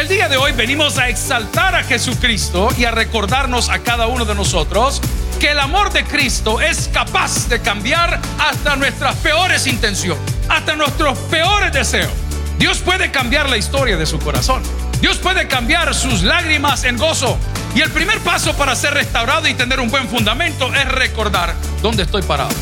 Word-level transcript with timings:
El 0.00 0.08
día 0.08 0.30
de 0.30 0.38
hoy 0.38 0.52
venimos 0.52 0.96
a 0.96 1.10
exaltar 1.10 1.74
a 1.74 1.84
Jesucristo 1.84 2.70
y 2.78 2.86
a 2.86 2.90
recordarnos 2.90 3.68
a 3.68 3.80
cada 3.80 4.06
uno 4.06 4.24
de 4.24 4.34
nosotros 4.34 4.98
que 5.38 5.50
el 5.50 5.58
amor 5.58 5.92
de 5.92 6.04
Cristo 6.04 6.58
es 6.58 6.88
capaz 6.90 7.50
de 7.50 7.60
cambiar 7.60 8.18
hasta 8.38 8.76
nuestras 8.76 9.14
peores 9.16 9.66
intenciones, 9.66 10.22
hasta 10.48 10.74
nuestros 10.74 11.18
peores 11.18 11.70
deseos. 11.74 12.10
Dios 12.58 12.78
puede 12.78 13.10
cambiar 13.10 13.50
la 13.50 13.58
historia 13.58 13.98
de 13.98 14.06
su 14.06 14.18
corazón. 14.18 14.62
Dios 15.02 15.18
puede 15.18 15.46
cambiar 15.48 15.94
sus 15.94 16.22
lágrimas 16.22 16.84
en 16.84 16.96
gozo. 16.96 17.36
Y 17.74 17.82
el 17.82 17.90
primer 17.90 18.20
paso 18.20 18.56
para 18.56 18.74
ser 18.76 18.94
restaurado 18.94 19.48
y 19.48 19.52
tener 19.52 19.80
un 19.80 19.90
buen 19.90 20.08
fundamento 20.08 20.74
es 20.74 20.90
recordar 20.90 21.54
dónde 21.82 22.04
estoy 22.04 22.22
parado. 22.22 22.54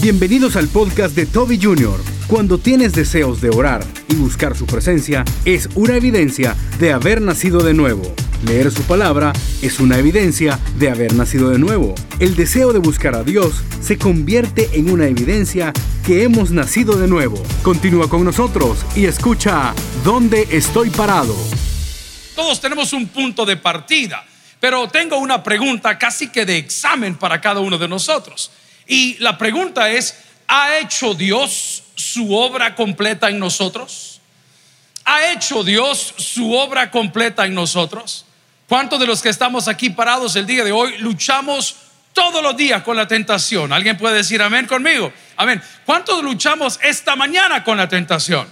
Bienvenidos 0.00 0.54
al 0.54 0.68
podcast 0.68 1.16
de 1.16 1.26
Toby 1.26 1.58
Jr. 1.60 2.13
Cuando 2.26 2.56
tienes 2.56 2.94
deseos 2.94 3.42
de 3.42 3.50
orar 3.50 3.84
y 4.08 4.14
buscar 4.14 4.56
su 4.56 4.64
presencia, 4.64 5.24
es 5.44 5.68
una 5.74 5.96
evidencia 5.96 6.56
de 6.78 6.90
haber 6.90 7.20
nacido 7.20 7.62
de 7.62 7.74
nuevo. 7.74 8.14
Leer 8.46 8.70
su 8.70 8.82
palabra 8.84 9.34
es 9.60 9.78
una 9.78 9.98
evidencia 9.98 10.58
de 10.78 10.88
haber 10.88 11.12
nacido 11.14 11.50
de 11.50 11.58
nuevo. 11.58 11.94
El 12.20 12.34
deseo 12.34 12.72
de 12.72 12.78
buscar 12.78 13.14
a 13.14 13.24
Dios 13.24 13.62
se 13.82 13.98
convierte 13.98 14.70
en 14.72 14.90
una 14.90 15.06
evidencia 15.06 15.74
que 16.04 16.22
hemos 16.22 16.50
nacido 16.50 16.96
de 16.96 17.08
nuevo. 17.08 17.42
Continúa 17.62 18.08
con 18.08 18.24
nosotros 18.24 18.78
y 18.96 19.04
escucha 19.04 19.74
¿Dónde 20.02 20.48
estoy 20.50 20.88
parado? 20.88 21.36
Todos 22.34 22.58
tenemos 22.58 22.94
un 22.94 23.06
punto 23.08 23.44
de 23.44 23.58
partida, 23.58 24.24
pero 24.60 24.88
tengo 24.88 25.18
una 25.18 25.42
pregunta 25.42 25.98
casi 25.98 26.28
que 26.28 26.46
de 26.46 26.56
examen 26.56 27.16
para 27.16 27.38
cada 27.42 27.60
uno 27.60 27.76
de 27.76 27.86
nosotros. 27.86 28.50
Y 28.86 29.18
la 29.18 29.36
pregunta 29.36 29.90
es, 29.90 30.16
¿ha 30.48 30.78
hecho 30.78 31.14
Dios 31.14 31.83
su 31.94 32.34
obra 32.34 32.74
completa 32.74 33.28
en 33.28 33.38
nosotros? 33.38 34.20
¿Ha 35.04 35.30
hecho 35.32 35.62
Dios 35.62 36.14
su 36.16 36.52
obra 36.54 36.90
completa 36.90 37.44
en 37.44 37.54
nosotros? 37.54 38.24
¿Cuántos 38.68 38.98
de 38.98 39.06
los 39.06 39.20
que 39.20 39.28
estamos 39.28 39.68
aquí 39.68 39.90
parados 39.90 40.34
el 40.36 40.46
día 40.46 40.64
de 40.64 40.72
hoy 40.72 40.96
luchamos 40.98 41.76
todos 42.14 42.42
los 42.42 42.56
días 42.56 42.82
con 42.82 42.96
la 42.96 43.06
tentación? 43.06 43.72
¿Alguien 43.72 43.98
puede 43.98 44.16
decir 44.16 44.40
amén 44.40 44.66
conmigo? 44.66 45.12
Amén. 45.36 45.62
¿Cuántos 45.84 46.22
luchamos 46.22 46.80
esta 46.82 47.16
mañana 47.16 47.62
con 47.62 47.76
la 47.76 47.88
tentación? 47.88 48.48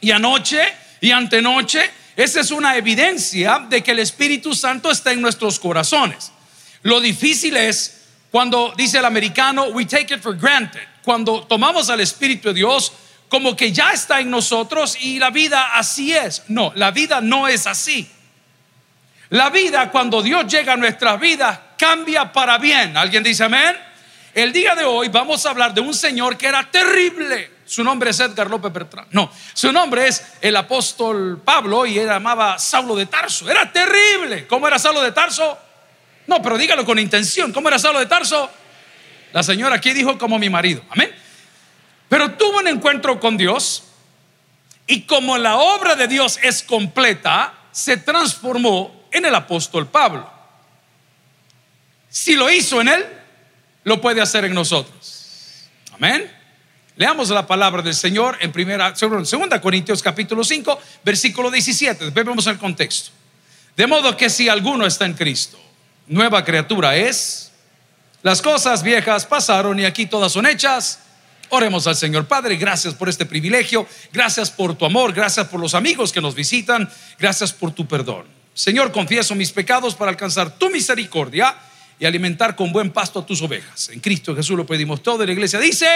Y 0.00 0.10
anoche 0.10 0.62
y 1.00 1.10
antenoche, 1.10 1.90
esa 2.16 2.40
es 2.40 2.50
una 2.50 2.76
evidencia 2.76 3.66
de 3.68 3.82
que 3.82 3.90
el 3.90 3.98
Espíritu 3.98 4.54
Santo 4.54 4.90
está 4.90 5.12
en 5.12 5.20
nuestros 5.20 5.58
corazones. 5.58 6.32
Lo 6.82 7.00
difícil 7.00 7.56
es 7.56 8.04
cuando 8.30 8.72
dice 8.76 8.98
el 8.98 9.04
americano, 9.04 9.66
we 9.68 9.84
take 9.84 10.14
it 10.14 10.20
for 10.20 10.34
granted. 10.34 10.93
Cuando 11.04 11.42
tomamos 11.42 11.90
al 11.90 12.00
Espíritu 12.00 12.48
de 12.48 12.54
Dios 12.54 12.92
como 13.28 13.56
que 13.56 13.72
ya 13.72 13.90
está 13.90 14.20
en 14.20 14.30
nosotros 14.30 14.96
y 15.00 15.18
la 15.18 15.30
vida 15.30 15.76
así 15.76 16.14
es. 16.14 16.44
No, 16.48 16.72
la 16.76 16.90
vida 16.90 17.20
no 17.20 17.48
es 17.48 17.66
así. 17.66 18.08
La 19.30 19.50
vida 19.50 19.90
cuando 19.90 20.22
Dios 20.22 20.46
llega 20.46 20.74
a 20.74 20.76
nuestras 20.76 21.18
vidas 21.18 21.58
cambia 21.76 22.32
para 22.32 22.58
bien. 22.58 22.96
¿Alguien 22.96 23.22
dice 23.22 23.44
amén? 23.44 23.76
El 24.34 24.52
día 24.52 24.74
de 24.74 24.84
hoy 24.84 25.08
vamos 25.08 25.44
a 25.46 25.50
hablar 25.50 25.74
de 25.74 25.80
un 25.80 25.94
señor 25.94 26.36
que 26.36 26.46
era 26.46 26.70
terrible. 26.70 27.50
Su 27.66 27.82
nombre 27.82 28.10
es 28.10 28.20
Edgar 28.20 28.48
López 28.48 28.72
Bertrán. 28.72 29.06
No, 29.10 29.30
su 29.52 29.72
nombre 29.72 30.06
es 30.06 30.22
el 30.40 30.54
apóstol 30.56 31.40
Pablo 31.44 31.86
y 31.86 31.98
él 31.98 32.06
llamaba 32.06 32.58
Saulo 32.58 32.94
de 32.94 33.06
Tarso. 33.06 33.50
Era 33.50 33.72
terrible. 33.72 34.46
¿Cómo 34.46 34.68
era 34.68 34.78
Saulo 34.78 35.02
de 35.02 35.12
Tarso? 35.12 35.58
No, 36.26 36.40
pero 36.42 36.56
dígalo 36.56 36.84
con 36.84 36.98
intención. 36.98 37.52
¿Cómo 37.52 37.68
era 37.68 37.78
Saulo 37.78 37.98
de 37.98 38.06
Tarso? 38.06 38.50
La 39.34 39.42
señora 39.42 39.74
aquí 39.74 39.92
dijo 39.92 40.16
como 40.16 40.38
mi 40.38 40.48
marido. 40.48 40.80
Amén. 40.90 41.12
Pero 42.08 42.30
tuvo 42.34 42.58
un 42.60 42.68
encuentro 42.68 43.18
con 43.18 43.36
Dios 43.36 43.82
y 44.86 45.02
como 45.02 45.36
la 45.38 45.56
obra 45.56 45.96
de 45.96 46.06
Dios 46.06 46.38
es 46.40 46.62
completa, 46.62 47.52
se 47.72 47.96
transformó 47.96 49.08
en 49.10 49.24
el 49.24 49.34
apóstol 49.34 49.88
Pablo. 49.88 50.30
Si 52.08 52.36
lo 52.36 52.48
hizo 52.48 52.80
en 52.80 52.86
él, 52.86 53.04
lo 53.82 54.00
puede 54.00 54.20
hacer 54.20 54.44
en 54.44 54.54
nosotros. 54.54 55.64
Amén. 55.94 56.30
Leamos 56.94 57.28
la 57.30 57.44
palabra 57.44 57.82
del 57.82 57.94
Señor 57.94 58.38
en 58.40 58.52
primera, 58.52 58.94
segunda 58.94 59.60
Corintios 59.60 60.00
capítulo 60.00 60.44
5, 60.44 60.80
versículo 61.04 61.50
17. 61.50 62.04
Después 62.04 62.24
vemos 62.24 62.46
el 62.46 62.56
contexto. 62.56 63.10
De 63.76 63.88
modo 63.88 64.16
que 64.16 64.30
si 64.30 64.48
alguno 64.48 64.86
está 64.86 65.06
en 65.06 65.14
Cristo, 65.14 65.58
nueva 66.06 66.44
criatura 66.44 66.94
es. 66.94 67.50
Las 68.24 68.40
cosas 68.40 68.82
viejas 68.82 69.26
pasaron 69.26 69.78
y 69.78 69.84
aquí 69.84 70.06
todas 70.06 70.32
son 70.32 70.46
hechas. 70.46 71.00
Oremos 71.50 71.86
al 71.86 71.94
Señor 71.94 72.24
Padre, 72.26 72.56
gracias 72.56 72.94
por 72.94 73.10
este 73.10 73.26
privilegio, 73.26 73.86
gracias 74.14 74.50
por 74.50 74.74
tu 74.74 74.86
amor, 74.86 75.12
gracias 75.12 75.46
por 75.48 75.60
los 75.60 75.74
amigos 75.74 76.10
que 76.10 76.22
nos 76.22 76.34
visitan, 76.34 76.90
gracias 77.18 77.52
por 77.52 77.72
tu 77.72 77.86
perdón. 77.86 78.24
Señor, 78.54 78.92
confieso 78.92 79.34
mis 79.34 79.52
pecados 79.52 79.94
para 79.94 80.10
alcanzar 80.10 80.56
tu 80.56 80.70
misericordia 80.70 81.54
y 81.98 82.06
alimentar 82.06 82.56
con 82.56 82.72
buen 82.72 82.92
pasto 82.92 83.18
a 83.18 83.26
tus 83.26 83.42
ovejas. 83.42 83.90
En 83.90 84.00
Cristo 84.00 84.34
Jesús 84.34 84.56
lo 84.56 84.64
pedimos 84.64 85.02
todo. 85.02 85.22
Y 85.22 85.26
la 85.26 85.32
iglesia 85.34 85.60
dice, 85.60 85.86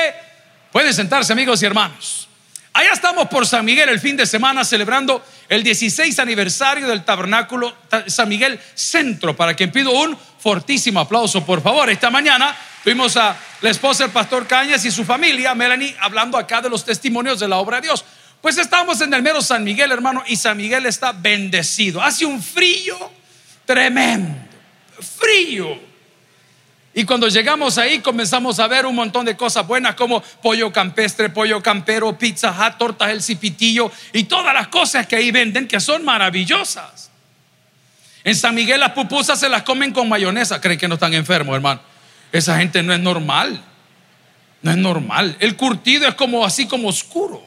pueden 0.71 0.93
sentarse 0.93 1.33
amigos 1.33 1.62
y 1.62 1.65
hermanos. 1.65 2.28
Allá 2.72 2.92
estamos 2.92 3.28
por 3.28 3.46
San 3.46 3.64
Miguel 3.64 3.88
el 3.88 3.98
fin 3.98 4.16
de 4.16 4.26
semana 4.26 4.64
celebrando 4.64 5.24
el 5.48 5.62
16 5.62 6.18
aniversario 6.18 6.86
del 6.86 7.04
tabernáculo 7.04 7.74
San 8.06 8.28
Miguel 8.28 8.60
Centro, 8.74 9.34
para 9.34 9.54
quien 9.54 9.72
pido 9.72 9.90
un 9.90 10.16
fortísimo 10.38 11.00
aplauso, 11.00 11.44
por 11.44 11.62
favor. 11.62 11.90
Esta 11.90 12.10
mañana 12.10 12.54
fuimos 12.84 13.16
a 13.16 13.36
la 13.62 13.70
esposa 13.70 14.04
del 14.04 14.12
pastor 14.12 14.46
Cañas 14.46 14.84
y 14.84 14.90
su 14.90 15.04
familia, 15.04 15.54
Melanie, 15.54 15.96
hablando 16.00 16.38
acá 16.38 16.60
de 16.60 16.70
los 16.70 16.84
testimonios 16.84 17.40
de 17.40 17.48
la 17.48 17.56
obra 17.56 17.76
de 17.76 17.88
Dios. 17.88 18.04
Pues 18.40 18.56
estamos 18.58 19.00
en 19.00 19.12
el 19.12 19.22
mero 19.22 19.42
San 19.42 19.64
Miguel, 19.64 19.90
hermano, 19.90 20.22
y 20.26 20.36
San 20.36 20.56
Miguel 20.56 20.86
está 20.86 21.12
bendecido. 21.12 22.00
Hace 22.00 22.24
un 22.24 22.40
frío 22.40 22.96
tremendo, 23.64 24.38
frío. 25.18 25.88
Y 26.98 27.04
cuando 27.04 27.28
llegamos 27.28 27.78
ahí 27.78 28.00
comenzamos 28.00 28.59
a 28.59 28.66
ver 28.66 28.84
un 28.84 28.97
montón 28.97 29.25
de 29.25 29.36
cosas 29.36 29.64
buenas 29.64 29.94
como 29.94 30.20
pollo 30.20 30.72
campestre, 30.72 31.28
pollo 31.28 31.62
campero, 31.62 32.19
pizza 32.19 32.76
tortas 32.76 33.10
el 33.10 33.22
cipitillo 33.22 33.92
y 34.12 34.25
todas 34.25 34.53
las 34.53 34.66
cosas 34.66 35.06
que 35.06 35.14
ahí 35.14 35.31
venden 35.31 35.69
que 35.69 35.78
son 35.78 36.04
maravillosas. 36.04 37.12
En 38.25 38.34
San 38.34 38.53
Miguel 38.53 38.81
las 38.81 38.94
pupusas 38.94 39.38
se 39.38 39.48
las 39.48 39.62
comen 39.62 39.92
con 39.92 40.09
mayonesa. 40.09 40.60
Creen 40.60 40.76
que 40.76 40.88
no 40.88 40.94
están 40.94 41.14
enfermos, 41.14 41.54
hermano. 41.54 41.81
Esa 42.32 42.59
gente 42.59 42.82
no 42.82 42.92
es 42.92 42.98
normal. 42.98 43.62
No 44.62 44.72
es 44.72 44.76
normal. 44.76 45.36
El 45.38 45.54
curtido 45.54 46.09
es 46.09 46.16
como 46.16 46.44
así 46.44 46.66
como 46.66 46.88
oscuro. 46.88 47.41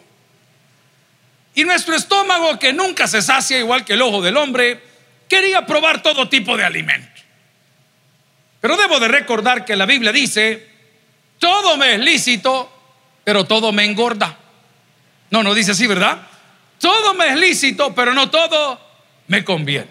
Y 1.56 1.66
nuestro 1.66 1.94
estómago, 1.94 2.58
que 2.58 2.72
nunca 2.72 3.06
se 3.06 3.22
sacia 3.22 3.60
igual 3.60 3.84
que 3.84 3.96
el 3.96 4.02
ojo 4.02 4.22
del 4.22 4.38
hombre, 4.38 4.82
quería 5.28 5.66
probar 5.66 6.02
todo 6.02 6.30
tipo 6.30 6.56
de 6.56 6.64
alimentos. 6.64 7.11
Pero 8.62 8.78
debo 8.78 9.00
de 9.00 9.08
recordar 9.08 9.66
que 9.66 9.76
la 9.76 9.86
Biblia 9.86 10.12
dice, 10.12 10.70
todo 11.40 11.76
me 11.76 11.96
es 11.96 12.00
lícito, 12.00 12.72
pero 13.24 13.44
todo 13.46 13.72
me 13.72 13.84
engorda. 13.84 14.38
No, 15.32 15.42
no 15.42 15.54
dice 15.54 15.72
así, 15.72 15.88
¿verdad? 15.88 16.22
Todo 16.78 17.16
me 17.16 17.30
es 17.30 17.36
lícito, 17.36 17.94
pero 17.96 18.14
no 18.14 18.30
todo 18.30 18.80
me 19.28 19.44
conviene. 19.44 19.90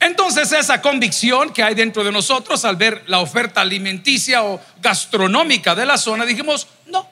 Entonces 0.00 0.52
esa 0.52 0.82
convicción 0.82 1.50
que 1.50 1.62
hay 1.62 1.74
dentro 1.74 2.04
de 2.04 2.12
nosotros 2.12 2.64
al 2.66 2.76
ver 2.76 3.04
la 3.06 3.20
oferta 3.20 3.62
alimenticia 3.62 4.42
o 4.44 4.60
gastronómica 4.82 5.74
de 5.74 5.86
la 5.86 5.96
zona, 5.96 6.26
dijimos, 6.26 6.68
no, 6.86 7.08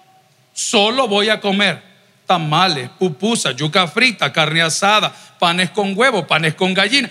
solo 0.53 1.09
voy 1.09 1.31
a 1.31 1.41
comer 1.41 1.83
tamales, 2.27 2.91
pupusas, 2.99 3.57
yuca 3.57 3.87
frita, 3.89 4.31
carne 4.31 4.61
asada, 4.61 5.11
panes 5.39 5.71
con 5.71 5.97
huevo, 5.97 6.27
panes 6.27 6.55
con 6.55 6.75
gallina. 6.75 7.11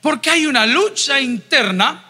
Porque 0.00 0.30
hay 0.30 0.46
una 0.46 0.66
lucha 0.66 1.20
interna 1.20 2.04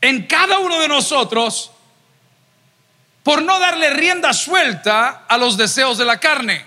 en 0.00 0.26
cada 0.26 0.58
uno 0.58 0.78
de 0.80 0.88
nosotros 0.88 1.72
por 3.22 3.42
no 3.42 3.58
darle 3.58 3.90
rienda 3.90 4.32
suelta 4.32 5.24
a 5.28 5.36
los 5.36 5.56
deseos 5.56 5.98
de 5.98 6.04
la 6.04 6.18
carne. 6.18 6.64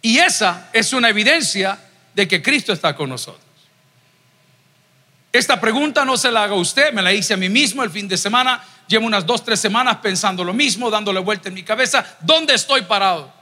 Y 0.00 0.18
esa 0.18 0.68
es 0.72 0.92
una 0.92 1.08
evidencia 1.08 1.78
de 2.14 2.28
que 2.28 2.42
Cristo 2.42 2.72
está 2.72 2.94
con 2.94 3.10
nosotros. 3.10 3.44
Esta 5.32 5.60
pregunta 5.60 6.04
no 6.04 6.16
se 6.16 6.30
la 6.30 6.44
haga 6.44 6.54
usted, 6.54 6.92
me 6.92 7.02
la 7.02 7.12
hice 7.12 7.34
a 7.34 7.36
mí 7.36 7.48
mismo 7.48 7.82
el 7.82 7.90
fin 7.90 8.06
de 8.06 8.16
semana. 8.16 8.62
Llevo 8.86 9.06
unas 9.06 9.26
dos, 9.26 9.44
tres 9.44 9.60
semanas 9.60 9.96
pensando 9.96 10.44
lo 10.44 10.54
mismo, 10.54 10.90
dándole 10.90 11.20
vuelta 11.20 11.48
en 11.48 11.54
mi 11.54 11.62
cabeza. 11.62 12.06
¿Dónde 12.20 12.54
estoy 12.54 12.82
parado? 12.82 13.32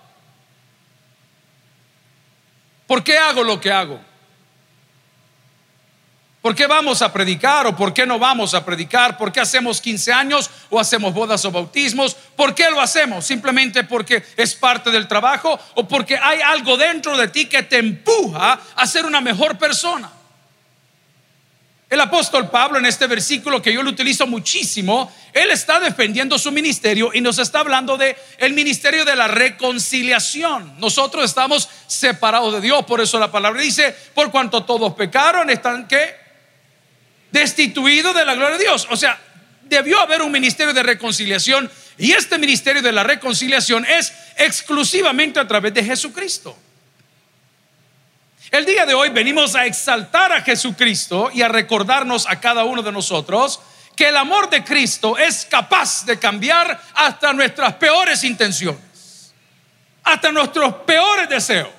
¿Por 2.87 3.05
qué 3.05 3.19
hago 3.19 3.45
lo 3.45 3.61
que 3.61 3.71
hago? 3.71 4.01
¿Por 6.43 6.57
qué 6.57 6.67
vamos 6.67 7.03
a 7.03 7.13
predicar 7.13 7.69
o 7.69 7.77
por 7.77 7.95
qué 7.95 8.05
no 8.05 8.19
vamos 8.19 8.53
a 8.53 8.65
predicar? 8.65 9.17
¿Por 9.17 9.31
qué 9.31 9.41
hacemos 9.41 9.81
15 9.81 10.13
años 10.13 10.51
o 10.71 10.81
hacemos 10.81 11.15
bodas 11.15 11.45
o 11.45 11.53
bautismos? 11.53 12.17
¿Por 12.35 12.53
qué 12.53 12.69
lo 12.69 12.81
hacemos? 12.81 13.25
¿Simplemente 13.25 13.85
porque 13.85 14.25
es 14.37 14.57
parte 14.57 14.91
del 14.91 15.07
trabajo 15.07 15.57
o 15.77 15.87
porque 15.87 16.19
hay 16.19 16.41
algo 16.41 16.77
dentro 16.77 17.17
de 17.17 17.29
ti 17.29 17.47
que 17.47 17.63
te 17.63 17.79
empuja 17.79 18.59
a 18.75 18.87
ser 18.89 19.07
una 19.07 19.21
mejor 19.21 19.57
persona? 19.57 20.11
El 21.89 22.01
apóstol 22.01 22.51
Pablo 22.51 22.79
en 22.79 22.87
este 22.87 23.07
versículo 23.07 23.63
que 23.63 23.73
yo 23.73 23.85
lo 23.85 23.91
utilizo 23.91 24.27
muchísimo, 24.27 25.13
él 25.33 25.51
está 25.53 25.79
defendiendo 25.79 26.39
su 26.39 26.51
ministerio 26.51 27.11
y 27.15 27.21
nos 27.21 27.39
está 27.39 27.61
hablando 27.61 27.97
de 27.97 28.17
el 28.39 28.53
ministerio 28.55 29.05
de 29.05 29.15
la 29.15 29.29
reconciliación. 29.29 30.75
Nosotros 30.81 31.25
estamos 31.25 31.69
separados 31.87 32.55
de 32.55 32.63
Dios, 32.63 32.85
por 32.87 33.01
eso 33.01 33.21
la 33.21 33.31
palabra 33.31 33.61
dice, 33.61 33.95
por 34.15 34.33
cuanto 34.33 34.65
todos 34.65 34.95
pecaron, 34.95 35.51
están 35.51 35.87
que 35.87 36.22
destituidos 37.33 38.15
de 38.15 38.25
la 38.25 38.35
gloria 38.35 38.57
de 38.57 38.65
Dios. 38.65 38.87
O 38.91 38.97
sea, 38.97 39.19
debió 39.63 40.01
haber 40.01 40.23
un 40.23 40.31
ministerio 40.31 40.73
de 40.73 40.83
reconciliación 40.83 41.71
y 41.99 42.13
este 42.13 42.39
ministerio 42.39 42.83
de 42.83 42.93
la 42.93 43.03
reconciliación 43.03 43.85
es 43.85 44.13
exclusivamente 44.37 45.41
a 45.41 45.49
través 45.49 45.75
de 45.75 45.83
Jesucristo. 45.83 46.57
El 48.51 48.67
día 48.67 48.85
de 48.85 48.93
hoy 48.93 49.09
venimos 49.09 49.55
a 49.55 49.65
exaltar 49.65 50.31
a 50.31 50.43
Jesucristo 50.43 51.31
y 51.33 51.41
a 51.41 51.49
recordarnos 51.49 52.27
a 52.29 52.39
cada 52.39 52.65
uno 52.65 52.83
de 52.83 52.93
nosotros 52.93 53.61
que 53.97 54.09
el 54.09 54.17
amor 54.17 54.51
de 54.51 54.63
Cristo 54.63 55.17
es 55.17 55.47
capaz 55.47 56.05
de 56.05 56.19
cambiar 56.19 56.81
hasta 56.95 57.33
nuestras 57.33 57.75
peores 57.75 58.25
intenciones, 58.25 59.33
hasta 60.03 60.33
nuestros 60.33 60.75
peores 60.87 61.29
deseos, 61.29 61.71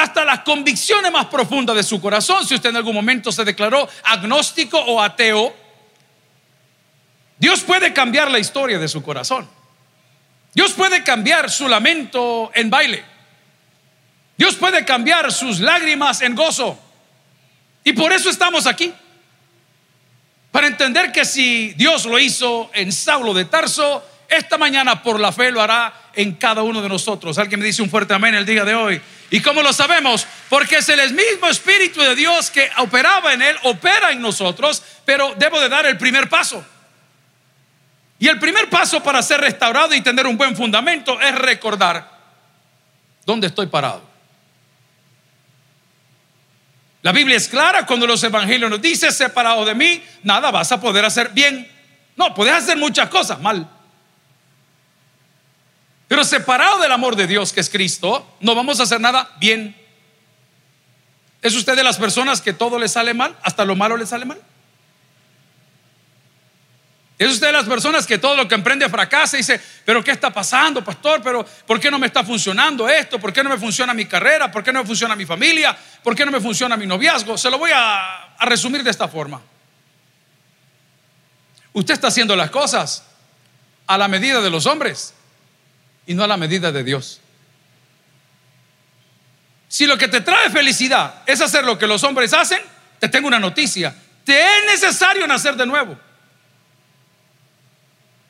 hasta 0.00 0.24
las 0.24 0.40
convicciones 0.40 1.12
más 1.12 1.26
profundas 1.26 1.76
de 1.76 1.82
su 1.82 2.00
corazón. 2.00 2.46
Si 2.46 2.54
usted 2.54 2.70
en 2.70 2.76
algún 2.76 2.94
momento 2.94 3.30
se 3.30 3.44
declaró 3.44 3.88
agnóstico 4.04 4.78
o 4.78 5.00
ateo, 5.00 5.54
Dios 7.38 7.60
puede 7.60 7.92
cambiar 7.92 8.30
la 8.30 8.38
historia 8.38 8.78
de 8.78 8.88
su 8.88 9.02
corazón. 9.02 9.48
Dios 10.54 10.72
puede 10.72 11.04
cambiar 11.04 11.50
su 11.50 11.68
lamento 11.68 12.50
en 12.54 12.70
baile. 12.70 13.04
Dios 14.36 14.56
puede 14.56 14.84
cambiar 14.84 15.32
sus 15.32 15.60
lágrimas 15.60 16.22
en 16.22 16.34
gozo. 16.34 16.78
Y 17.84 17.92
por 17.92 18.12
eso 18.12 18.30
estamos 18.30 18.66
aquí. 18.66 18.92
Para 20.50 20.66
entender 20.66 21.12
que 21.12 21.24
si 21.24 21.72
Dios 21.74 22.04
lo 22.06 22.18
hizo 22.18 22.70
en 22.74 22.90
Saulo 22.90 23.32
de 23.32 23.44
Tarso, 23.44 24.04
esta 24.28 24.58
mañana 24.58 25.02
por 25.02 25.20
la 25.20 25.32
fe 25.32 25.50
lo 25.50 25.62
hará 25.62 25.92
en 26.14 26.34
cada 26.34 26.62
uno 26.62 26.82
de 26.82 26.88
nosotros. 26.88 27.38
Alguien 27.38 27.60
me 27.60 27.66
dice 27.66 27.82
un 27.82 27.90
fuerte 27.90 28.14
amén 28.14 28.34
el 28.34 28.46
día 28.46 28.64
de 28.64 28.74
hoy. 28.74 29.00
¿Y 29.30 29.40
cómo 29.40 29.62
lo 29.62 29.72
sabemos? 29.72 30.26
Porque 30.48 30.78
es 30.78 30.88
el 30.88 31.14
mismo 31.14 31.46
Espíritu 31.48 32.00
de 32.00 32.16
Dios 32.16 32.50
que 32.50 32.68
operaba 32.78 33.32
en 33.32 33.42
él, 33.42 33.56
opera 33.62 34.10
en 34.10 34.20
nosotros, 34.20 34.82
pero 35.04 35.34
debo 35.36 35.60
de 35.60 35.68
dar 35.68 35.86
el 35.86 35.96
primer 35.96 36.28
paso. 36.28 36.64
Y 38.18 38.28
el 38.28 38.38
primer 38.38 38.68
paso 38.68 39.02
para 39.02 39.22
ser 39.22 39.40
restaurado 39.40 39.94
y 39.94 40.00
tener 40.02 40.26
un 40.26 40.36
buen 40.36 40.56
fundamento 40.56 41.20
es 41.20 41.34
recordar 41.36 42.10
dónde 43.24 43.46
estoy 43.46 43.66
parado. 43.68 44.10
La 47.02 47.12
Biblia 47.12 47.36
es 47.36 47.48
clara 47.48 47.86
cuando 47.86 48.06
los 48.06 48.22
evangelios 48.24 48.68
nos 48.68 48.82
dice, 48.82 49.10
separado 49.10 49.64
de 49.64 49.74
mí, 49.74 50.02
nada 50.22 50.50
vas 50.50 50.70
a 50.72 50.80
poder 50.80 51.04
hacer 51.04 51.30
bien. 51.30 51.70
No, 52.16 52.34
puedes 52.34 52.52
hacer 52.52 52.76
muchas 52.76 53.08
cosas 53.08 53.40
mal. 53.40 53.66
Pero 56.10 56.24
separado 56.24 56.80
del 56.80 56.90
amor 56.90 57.14
de 57.14 57.28
Dios, 57.28 57.52
que 57.52 57.60
es 57.60 57.70
Cristo, 57.70 58.26
no 58.40 58.56
vamos 58.56 58.80
a 58.80 58.82
hacer 58.82 59.00
nada 59.00 59.30
bien. 59.38 59.76
¿Es 61.40 61.54
usted 61.54 61.76
de 61.76 61.84
las 61.84 61.98
personas 61.98 62.40
que 62.40 62.52
todo 62.52 62.80
le 62.80 62.88
sale 62.88 63.14
mal? 63.14 63.38
¿Hasta 63.44 63.64
lo 63.64 63.76
malo 63.76 63.96
le 63.96 64.04
sale 64.06 64.24
mal? 64.24 64.42
Es 67.16 67.30
usted 67.30 67.46
de 67.46 67.52
las 67.52 67.66
personas 67.66 68.08
que 68.08 68.18
todo 68.18 68.34
lo 68.34 68.48
que 68.48 68.56
emprende 68.56 68.88
fracasa 68.88 69.36
y 69.36 69.38
dice, 69.38 69.60
pero 69.84 70.02
¿qué 70.02 70.10
está 70.10 70.32
pasando, 70.32 70.82
pastor? 70.82 71.22
Pero 71.22 71.46
¿por 71.64 71.78
qué 71.78 71.92
no 71.92 71.98
me 72.00 72.08
está 72.08 72.24
funcionando 72.24 72.88
esto? 72.88 73.20
¿Por 73.20 73.32
qué 73.32 73.44
no 73.44 73.50
me 73.50 73.56
funciona 73.56 73.94
mi 73.94 74.06
carrera? 74.06 74.50
¿Por 74.50 74.64
qué 74.64 74.72
no 74.72 74.80
me 74.80 74.86
funciona 74.88 75.14
mi 75.14 75.26
familia? 75.26 75.78
¿Por 76.02 76.16
qué 76.16 76.26
no 76.26 76.32
me 76.32 76.40
funciona 76.40 76.76
mi 76.76 76.88
noviazgo? 76.88 77.38
Se 77.38 77.48
lo 77.48 77.56
voy 77.56 77.70
a, 77.72 78.34
a 78.36 78.46
resumir 78.46 78.82
de 78.82 78.90
esta 78.90 79.06
forma. 79.06 79.40
Usted 81.72 81.94
está 81.94 82.08
haciendo 82.08 82.34
las 82.34 82.50
cosas 82.50 83.04
a 83.86 83.96
la 83.96 84.08
medida 84.08 84.40
de 84.40 84.50
los 84.50 84.66
hombres 84.66 85.14
y 86.10 86.14
no 86.14 86.24
a 86.24 86.26
la 86.26 86.36
medida 86.36 86.72
de 86.72 86.82
Dios. 86.82 87.20
Si 89.68 89.86
lo 89.86 89.96
que 89.96 90.08
te 90.08 90.22
trae 90.22 90.50
felicidad 90.50 91.22
es 91.24 91.40
hacer 91.40 91.64
lo 91.64 91.78
que 91.78 91.86
los 91.86 92.02
hombres 92.02 92.32
hacen, 92.32 92.58
te 92.98 93.08
tengo 93.08 93.28
una 93.28 93.38
noticia. 93.38 93.94
Te 94.24 94.32
es 94.42 94.64
necesario 94.66 95.24
nacer 95.28 95.54
de 95.54 95.64
nuevo. 95.66 95.96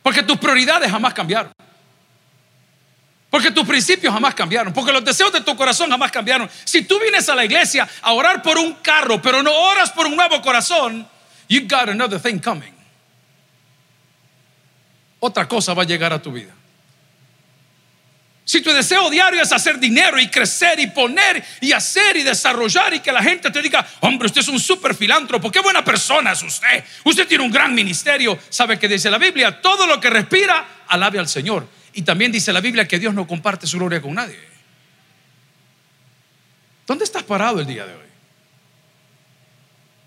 Porque 0.03 0.23
tus 0.23 0.37
prioridades 0.37 0.91
jamás 0.91 1.15
cambiaron. 1.15 1.50
Porque 3.31 3.50
tus 3.50 3.67
principios 3.67 4.12
jamás 4.12 4.35
cambiaron. 4.35 4.75
Porque 4.75 4.93
los 4.93 5.03
deseos 5.03 5.33
de 5.33 5.41
tu 5.41 5.56
corazón 5.56 5.88
jamás 5.88 6.12
cambiaron. 6.12 6.50
Si 6.65 6.83
tú 6.83 7.00
vienes 7.00 7.31
a 7.31 7.35
la 7.35 7.47
iglesia 7.47 7.88
a 8.03 8.12
orar 8.12 8.43
por 8.43 8.59
un 8.59 8.75
carro, 8.75 9.23
pero 9.23 9.43
no 9.43 9.55
oras 9.55 9.91
por 9.91 10.05
un 10.05 10.17
nuevo 10.17 10.43
corazón, 10.43 11.09
you 11.49 11.62
got 11.62 11.88
another 11.88 12.21
thing 12.21 12.41
coming. 12.41 12.75
Otra 15.19 15.49
cosa 15.49 15.73
va 15.73 15.85
a 15.85 15.87
llegar 15.87 16.12
a 16.12 16.21
tu 16.21 16.31
vida. 16.31 16.60
Si 18.50 18.62
tu 18.62 18.73
deseo 18.73 19.08
diario 19.08 19.41
es 19.41 19.52
hacer 19.52 19.79
dinero 19.79 20.19
y 20.19 20.26
crecer 20.26 20.81
y 20.81 20.88
poner 20.88 21.41
y 21.61 21.70
hacer 21.70 22.17
y 22.17 22.25
desarrollar 22.25 22.93
y 22.93 22.99
que 22.99 23.12
la 23.12 23.23
gente 23.23 23.49
te 23.49 23.62
diga, 23.62 23.87
hombre, 24.00 24.26
usted 24.26 24.41
es 24.41 24.49
un 24.49 24.58
super 24.58 24.93
filántropo, 24.93 25.52
qué 25.52 25.61
buena 25.61 25.85
persona 25.85 26.32
es 26.32 26.43
usted, 26.43 26.82
usted 27.05 27.29
tiene 27.29 27.44
un 27.44 27.52
gran 27.52 27.73
ministerio, 27.73 28.37
¿sabe 28.49 28.76
que 28.76 28.88
dice 28.88 29.08
la 29.08 29.19
Biblia? 29.19 29.61
Todo 29.61 29.87
lo 29.87 30.00
que 30.00 30.11
respira, 30.11 30.82
alabe 30.88 31.20
al 31.20 31.29
Señor. 31.29 31.69
Y 31.93 32.02
también 32.02 32.32
dice 32.32 32.52
la 32.52 32.61
Biblia 32.61 32.88
que 32.88 32.99
Dios 32.99 33.14
no 33.14 33.25
comparte 33.25 33.69
su 33.69 33.79
gloria 33.79 34.02
con 34.02 34.14
nadie. 34.14 34.41
¿Dónde 36.88 37.05
estás 37.05 37.23
parado 37.23 37.61
el 37.61 37.67
día 37.69 37.87
de 37.87 37.94
hoy? 37.94 38.10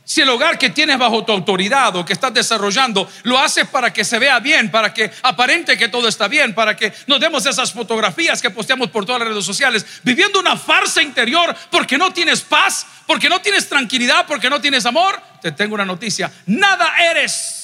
Si 0.05 0.19
el 0.19 0.27
hogar 0.29 0.57
que 0.57 0.69
tienes 0.69 0.97
bajo 0.97 1.23
tu 1.23 1.31
autoridad 1.31 1.95
o 1.95 2.03
que 2.03 2.11
estás 2.11 2.33
desarrollando 2.33 3.09
lo 3.23 3.39
haces 3.39 3.67
para 3.69 3.93
que 3.93 4.03
se 4.03 4.19
vea 4.19 4.39
bien, 4.39 4.69
para 4.69 4.93
que 4.93 5.09
aparente 5.21 5.77
que 5.77 5.87
todo 5.87 6.09
está 6.09 6.27
bien, 6.27 6.53
para 6.53 6.75
que 6.75 6.91
nos 7.07 7.21
demos 7.21 7.45
esas 7.45 7.71
fotografías 7.71 8.41
que 8.41 8.49
posteamos 8.49 8.89
por 8.89 9.05
todas 9.05 9.21
las 9.21 9.29
redes 9.29 9.45
sociales, 9.45 9.85
viviendo 10.03 10.39
una 10.41 10.57
farsa 10.57 11.01
interior 11.01 11.55
porque 11.71 11.97
no 11.97 12.11
tienes 12.11 12.41
paz, 12.41 12.85
porque 13.07 13.29
no 13.29 13.39
tienes 13.39 13.69
tranquilidad, 13.69 14.25
porque 14.27 14.49
no 14.49 14.59
tienes 14.59 14.85
amor, 14.85 15.21
te 15.41 15.53
tengo 15.53 15.75
una 15.75 15.85
noticia, 15.85 16.29
nada 16.47 16.95
eres. 16.99 17.61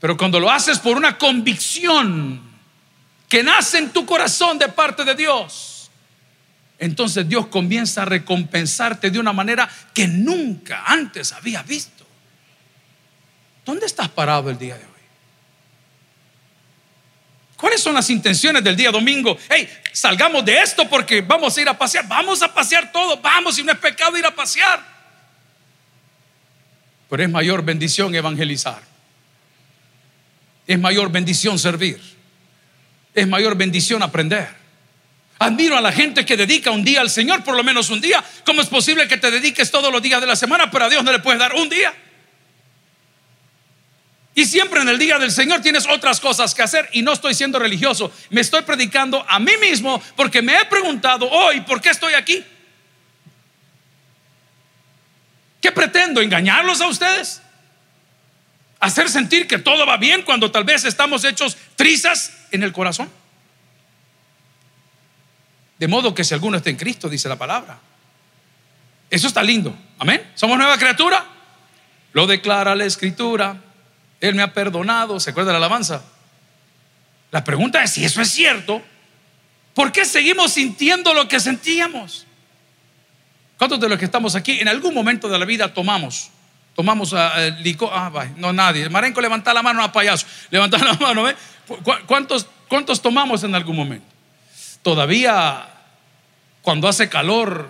Pero 0.00 0.18
cuando 0.18 0.38
lo 0.38 0.50
haces 0.50 0.80
por 0.80 0.98
una 0.98 1.16
convicción 1.16 2.42
que 3.26 3.42
nace 3.42 3.78
en 3.78 3.90
tu 3.90 4.04
corazón 4.04 4.58
de 4.58 4.68
parte 4.68 5.04
de 5.04 5.14
Dios, 5.14 5.71
entonces 6.82 7.28
Dios 7.28 7.46
comienza 7.46 8.02
a 8.02 8.04
recompensarte 8.04 9.08
de 9.08 9.20
una 9.20 9.32
manera 9.32 9.70
que 9.94 10.08
nunca 10.08 10.82
antes 10.84 11.30
había 11.30 11.62
visto. 11.62 12.04
¿Dónde 13.64 13.86
estás 13.86 14.08
parado 14.08 14.50
el 14.50 14.58
día 14.58 14.76
de 14.76 14.84
hoy? 14.84 14.90
¿Cuáles 17.56 17.80
son 17.80 17.94
las 17.94 18.10
intenciones 18.10 18.64
del 18.64 18.74
día 18.74 18.90
domingo? 18.90 19.38
Hey, 19.48 19.68
salgamos 19.92 20.44
de 20.44 20.58
esto 20.58 20.88
porque 20.88 21.20
vamos 21.20 21.56
a 21.56 21.60
ir 21.60 21.68
a 21.68 21.78
pasear. 21.78 22.08
Vamos 22.08 22.42
a 22.42 22.52
pasear 22.52 22.90
todo. 22.90 23.16
Vamos, 23.18 23.56
y 23.60 23.62
no 23.62 23.70
es 23.70 23.78
pecado 23.78 24.18
ir 24.18 24.26
a 24.26 24.34
pasear. 24.34 24.84
Pero 27.08 27.22
es 27.22 27.30
mayor 27.30 27.64
bendición 27.64 28.12
evangelizar. 28.12 28.82
Es 30.66 30.80
mayor 30.80 31.12
bendición 31.12 31.60
servir. 31.60 32.02
Es 33.14 33.28
mayor 33.28 33.56
bendición 33.56 34.02
aprender. 34.02 34.61
Admiro 35.42 35.76
a 35.76 35.80
la 35.80 35.92
gente 35.92 36.24
que 36.24 36.36
dedica 36.36 36.70
un 36.70 36.84
día 36.84 37.00
al 37.00 37.10
Señor, 37.10 37.42
por 37.42 37.56
lo 37.56 37.64
menos 37.64 37.90
un 37.90 38.00
día. 38.00 38.22
¿Cómo 38.44 38.60
es 38.60 38.68
posible 38.68 39.08
que 39.08 39.16
te 39.16 39.30
dediques 39.30 39.70
todos 39.70 39.92
los 39.92 40.00
días 40.00 40.20
de 40.20 40.26
la 40.26 40.36
semana, 40.36 40.70
pero 40.70 40.84
a 40.84 40.88
Dios 40.88 41.02
no 41.02 41.10
le 41.10 41.18
puedes 41.18 41.40
dar 41.40 41.54
un 41.54 41.68
día? 41.68 41.92
Y 44.34 44.46
siempre 44.46 44.80
en 44.80 44.88
el 44.88 44.98
día 44.98 45.18
del 45.18 45.32
Señor 45.32 45.60
tienes 45.60 45.86
otras 45.86 46.20
cosas 46.20 46.54
que 46.54 46.62
hacer 46.62 46.88
y 46.92 47.02
no 47.02 47.12
estoy 47.12 47.34
siendo 47.34 47.58
religioso. 47.58 48.12
Me 48.30 48.40
estoy 48.40 48.62
predicando 48.62 49.24
a 49.28 49.38
mí 49.40 49.52
mismo 49.60 50.00
porque 50.16 50.40
me 50.42 50.56
he 50.56 50.64
preguntado 50.66 51.28
hoy, 51.28 51.60
¿por 51.62 51.80
qué 51.80 51.90
estoy 51.90 52.14
aquí? 52.14 52.44
¿Qué 55.60 55.72
pretendo? 55.72 56.20
¿Engañarlos 56.20 56.80
a 56.80 56.86
ustedes? 56.86 57.42
¿Hacer 58.80 59.08
sentir 59.10 59.46
que 59.46 59.58
todo 59.58 59.86
va 59.86 59.96
bien 59.96 60.22
cuando 60.22 60.50
tal 60.50 60.64
vez 60.64 60.84
estamos 60.84 61.24
hechos 61.24 61.56
trizas 61.76 62.32
en 62.52 62.62
el 62.62 62.72
corazón? 62.72 63.21
De 65.82 65.88
modo 65.88 66.14
que 66.14 66.22
si 66.22 66.32
alguno 66.32 66.58
está 66.58 66.70
en 66.70 66.76
Cristo, 66.76 67.08
dice 67.08 67.28
la 67.28 67.34
palabra. 67.34 67.76
Eso 69.10 69.26
está 69.26 69.42
lindo. 69.42 69.76
Amén. 69.98 70.30
Somos 70.36 70.56
nueva 70.56 70.78
criatura. 70.78 71.26
Lo 72.12 72.28
declara 72.28 72.76
la 72.76 72.84
escritura. 72.84 73.56
Él 74.20 74.36
me 74.36 74.42
ha 74.42 74.54
perdonado. 74.54 75.18
¿Se 75.18 75.30
acuerda 75.30 75.50
la 75.50 75.58
alabanza? 75.58 76.04
La 77.32 77.42
pregunta 77.42 77.82
es 77.82 77.90
si 77.90 78.04
eso 78.04 78.22
es 78.22 78.30
cierto. 78.30 78.80
¿Por 79.74 79.90
qué 79.90 80.04
seguimos 80.04 80.52
sintiendo 80.52 81.14
lo 81.14 81.26
que 81.26 81.40
sentíamos? 81.40 82.28
¿Cuántos 83.58 83.80
de 83.80 83.88
los 83.88 83.98
que 83.98 84.04
estamos 84.04 84.36
aquí 84.36 84.60
en 84.60 84.68
algún 84.68 84.94
momento 84.94 85.28
de 85.28 85.36
la 85.36 85.44
vida 85.44 85.74
tomamos? 85.74 86.30
Tomamos 86.76 87.12
a, 87.12 87.40
licor. 87.58 87.90
Ah, 87.92 88.28
no, 88.36 88.52
nadie. 88.52 88.88
Marenco, 88.88 89.20
levanta 89.20 89.52
la 89.52 89.64
mano 89.64 89.82
a 89.82 89.90
payaso. 89.90 90.28
Levanta 90.48 90.78
la 90.78 90.92
mano. 90.94 91.28
¿eh? 91.28 91.34
¿Cuántos, 92.06 92.46
¿Cuántos 92.68 93.02
tomamos 93.02 93.42
en 93.42 93.56
algún 93.56 93.74
momento? 93.74 94.06
Todavía 94.84 95.71
cuando 96.62 96.88
hace 96.88 97.08
calor, 97.08 97.68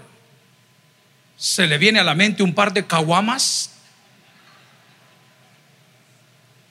se 1.36 1.66
le 1.66 1.78
viene 1.78 1.98
a 1.98 2.04
la 2.04 2.14
mente 2.14 2.42
un 2.42 2.54
par 2.54 2.72
de 2.72 2.86
caguamas. 2.86 3.70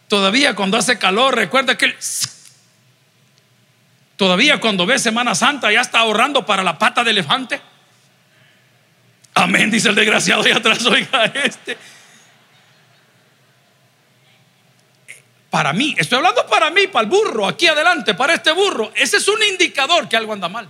Todavía 0.07 0.55
cuando 0.55 0.77
hace 0.77 0.97
calor, 0.99 1.35
recuerda 1.35 1.77
que 1.77 1.95
todavía 4.15 4.61
cuando 4.61 4.85
ve 4.85 4.99
Semana 4.99 5.33
Santa 5.33 5.71
ya 5.71 5.81
está 5.81 5.99
ahorrando 5.99 6.45
para 6.45 6.63
la 6.63 6.77
pata 6.77 7.03
de 7.03 7.11
elefante. 7.11 7.59
Amén, 9.33 9.71
dice 9.71 9.89
el 9.89 9.95
desgraciado 9.95 10.47
y 10.47 10.51
atrás, 10.51 10.85
oiga 10.85 11.25
este. 11.25 11.77
Para 15.49 15.73
mí, 15.73 15.95
estoy 15.97 16.17
hablando 16.17 16.45
para 16.47 16.69
mí, 16.69 16.87
para 16.87 17.03
el 17.03 17.09
burro, 17.09 17.47
aquí 17.47 17.67
adelante, 17.67 18.13
para 18.13 18.33
este 18.33 18.51
burro. 18.51 18.91
Ese 18.95 19.17
es 19.17 19.27
un 19.27 19.41
indicador 19.43 20.07
que 20.07 20.15
algo 20.15 20.33
anda 20.33 20.47
mal. 20.47 20.69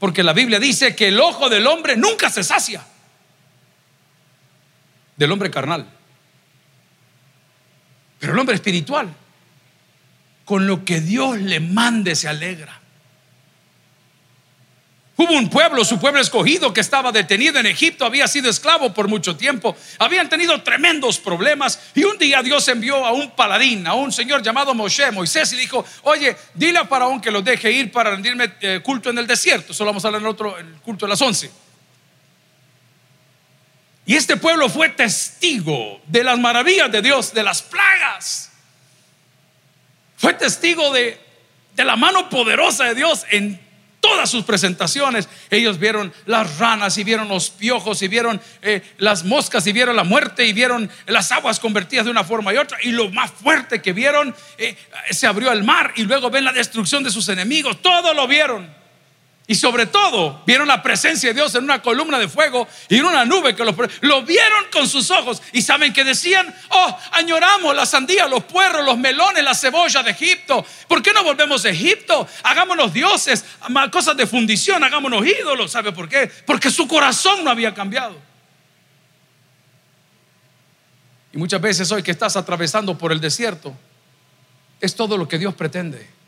Porque 0.00 0.22
la 0.22 0.32
Biblia 0.32 0.58
dice 0.58 0.96
que 0.96 1.08
el 1.08 1.20
ojo 1.20 1.50
del 1.50 1.66
hombre 1.66 1.94
nunca 1.94 2.30
se 2.30 2.42
sacia. 2.42 2.82
Del 5.14 5.30
hombre 5.30 5.50
carnal. 5.50 5.86
Pero 8.18 8.32
el 8.32 8.38
hombre 8.38 8.54
espiritual, 8.54 9.14
con 10.46 10.66
lo 10.66 10.86
que 10.86 11.02
Dios 11.02 11.38
le 11.38 11.60
mande, 11.60 12.16
se 12.16 12.28
alegra. 12.28 12.79
Hubo 15.22 15.34
un 15.34 15.50
pueblo, 15.50 15.84
su 15.84 16.00
pueblo 16.00 16.18
escogido, 16.18 16.72
que 16.72 16.80
estaba 16.80 17.12
detenido 17.12 17.58
en 17.58 17.66
Egipto, 17.66 18.06
había 18.06 18.26
sido 18.26 18.48
esclavo 18.48 18.94
por 18.94 19.06
mucho 19.06 19.36
tiempo, 19.36 19.76
habían 19.98 20.30
tenido 20.30 20.62
tremendos 20.62 21.18
problemas 21.18 21.78
y 21.94 22.04
un 22.04 22.16
día 22.16 22.42
Dios 22.42 22.66
envió 22.68 23.04
a 23.04 23.12
un 23.12 23.30
paladín, 23.32 23.86
a 23.86 23.92
un 23.92 24.12
señor 24.12 24.42
llamado 24.42 24.72
Moshe, 24.72 25.10
Moisés, 25.10 25.52
y 25.52 25.56
dijo, 25.56 25.84
oye, 26.04 26.34
dile 26.54 26.78
a 26.78 26.86
Faraón 26.86 27.20
que 27.20 27.30
lo 27.30 27.42
deje 27.42 27.70
ir 27.70 27.92
para 27.92 28.12
rendirme 28.12 28.50
eh, 28.62 28.80
culto 28.82 29.10
en 29.10 29.18
el 29.18 29.26
desierto. 29.26 29.74
Solo 29.74 29.90
vamos 29.90 30.02
a 30.06 30.08
hablar 30.08 30.22
en 30.22 30.28
otro, 30.28 30.56
el 30.56 30.76
culto 30.76 31.04
de 31.04 31.10
las 31.10 31.20
once. 31.20 31.50
Y 34.06 34.16
este 34.16 34.38
pueblo 34.38 34.70
fue 34.70 34.88
testigo 34.88 36.00
de 36.06 36.24
las 36.24 36.38
maravillas 36.38 36.90
de 36.90 37.02
Dios, 37.02 37.34
de 37.34 37.42
las 37.42 37.60
plagas. 37.60 38.52
Fue 40.16 40.32
testigo 40.32 40.90
de, 40.94 41.20
de 41.74 41.84
la 41.84 41.96
mano 41.96 42.30
poderosa 42.30 42.84
de 42.84 42.94
Dios 42.94 43.26
en 43.30 43.68
todas 44.10 44.30
sus 44.30 44.44
presentaciones. 44.44 45.28
Ellos 45.50 45.78
vieron 45.78 46.12
las 46.26 46.58
ranas 46.58 46.98
y 46.98 47.04
vieron 47.04 47.28
los 47.28 47.50
piojos 47.50 48.02
y 48.02 48.08
vieron 48.08 48.40
eh, 48.60 48.82
las 48.98 49.24
moscas 49.24 49.66
y 49.66 49.72
vieron 49.72 49.94
la 49.94 50.04
muerte 50.04 50.46
y 50.46 50.52
vieron 50.52 50.90
las 51.06 51.30
aguas 51.30 51.60
convertidas 51.60 52.06
de 52.06 52.10
una 52.10 52.24
forma 52.24 52.52
y 52.52 52.56
otra. 52.56 52.78
Y 52.82 52.90
lo 52.90 53.08
más 53.10 53.30
fuerte 53.30 53.80
que 53.80 53.92
vieron, 53.92 54.34
eh, 54.58 54.76
se 55.10 55.26
abrió 55.26 55.52
el 55.52 55.62
mar 55.62 55.92
y 55.96 56.02
luego 56.02 56.28
ven 56.28 56.44
la 56.44 56.52
destrucción 56.52 57.04
de 57.04 57.10
sus 57.10 57.28
enemigos. 57.28 57.80
Todo 57.82 58.12
lo 58.12 58.26
vieron. 58.26 58.79
Y 59.50 59.56
sobre 59.56 59.86
todo, 59.86 60.44
vieron 60.46 60.68
la 60.68 60.80
presencia 60.80 61.30
de 61.30 61.34
Dios 61.34 61.52
en 61.56 61.64
una 61.64 61.82
columna 61.82 62.20
de 62.20 62.28
fuego 62.28 62.68
y 62.88 62.98
en 62.98 63.04
una 63.04 63.24
nube 63.24 63.56
que 63.56 63.64
lo, 63.64 63.74
lo 64.02 64.22
vieron 64.22 64.66
con 64.70 64.86
sus 64.86 65.10
ojos. 65.10 65.42
Y 65.52 65.60
saben 65.60 65.92
que 65.92 66.04
decían, 66.04 66.54
oh, 66.68 66.98
añoramos 67.14 67.74
la 67.74 67.84
sandía, 67.84 68.28
los 68.28 68.44
puerros, 68.44 68.86
los 68.86 68.96
melones, 68.96 69.42
la 69.42 69.52
cebolla 69.52 70.04
de 70.04 70.12
Egipto. 70.12 70.64
¿Por 70.86 71.02
qué 71.02 71.12
no 71.12 71.24
volvemos 71.24 71.64
a 71.64 71.70
Egipto? 71.70 72.28
Hagámonos 72.44 72.92
dioses, 72.92 73.44
cosas 73.90 74.16
de 74.16 74.24
fundición, 74.24 74.84
hagámonos 74.84 75.26
ídolos. 75.26 75.72
¿Sabe 75.72 75.90
por 75.90 76.08
qué? 76.08 76.30
Porque 76.46 76.70
su 76.70 76.86
corazón 76.86 77.42
no 77.42 77.50
había 77.50 77.74
cambiado. 77.74 78.14
Y 81.32 81.38
muchas 81.38 81.60
veces 81.60 81.90
hoy 81.90 82.04
que 82.04 82.12
estás 82.12 82.36
atravesando 82.36 82.96
por 82.96 83.10
el 83.10 83.20
desierto, 83.20 83.76
es 84.80 84.94
todo 84.94 85.18
lo 85.18 85.26
que 85.26 85.38
Dios 85.38 85.54
pretende 85.54 86.19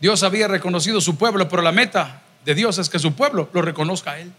Dios 0.00 0.22
había 0.22 0.48
reconocido 0.48 1.00
su 1.00 1.16
pueblo, 1.16 1.48
pero 1.48 1.62
la 1.62 1.72
meta 1.72 2.22
de 2.44 2.54
Dios 2.54 2.78
es 2.78 2.88
que 2.88 2.98
su 2.98 3.14
pueblo 3.14 3.50
lo 3.52 3.62
reconozca 3.62 4.12
a 4.12 4.18
Él. 4.18 4.32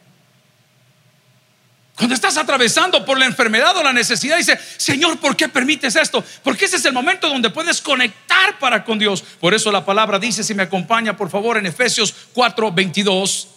Cuando 1.99 2.15
estás 2.15 2.37
atravesando 2.37 3.03
por 3.03 3.19
la 3.19 3.25
enfermedad 3.25 3.75
o 3.75 3.83
la 3.83 3.91
necesidad, 3.91 4.37
dice, 4.37 4.57
Señor, 4.77 5.19
¿por 5.19 5.35
qué 5.35 5.49
permites 5.49 5.97
esto? 5.97 6.23
Porque 6.43 6.63
ese 6.63 6.77
es 6.77 6.85
el 6.85 6.93
momento 6.93 7.27
donde 7.27 7.49
puedes 7.49 7.81
conectar 7.81 8.57
para 8.57 8.85
con 8.85 8.97
Dios. 8.97 9.21
Por 9.21 9.53
eso 9.53 9.69
la 9.69 9.83
palabra 9.83 10.17
dice, 10.17 10.41
si 10.41 10.53
me 10.53 10.63
acompaña, 10.63 11.17
por 11.17 11.29
favor, 11.29 11.57
en 11.57 11.65
Efesios 11.65 12.15
4, 12.31 12.71
22, 12.71 13.49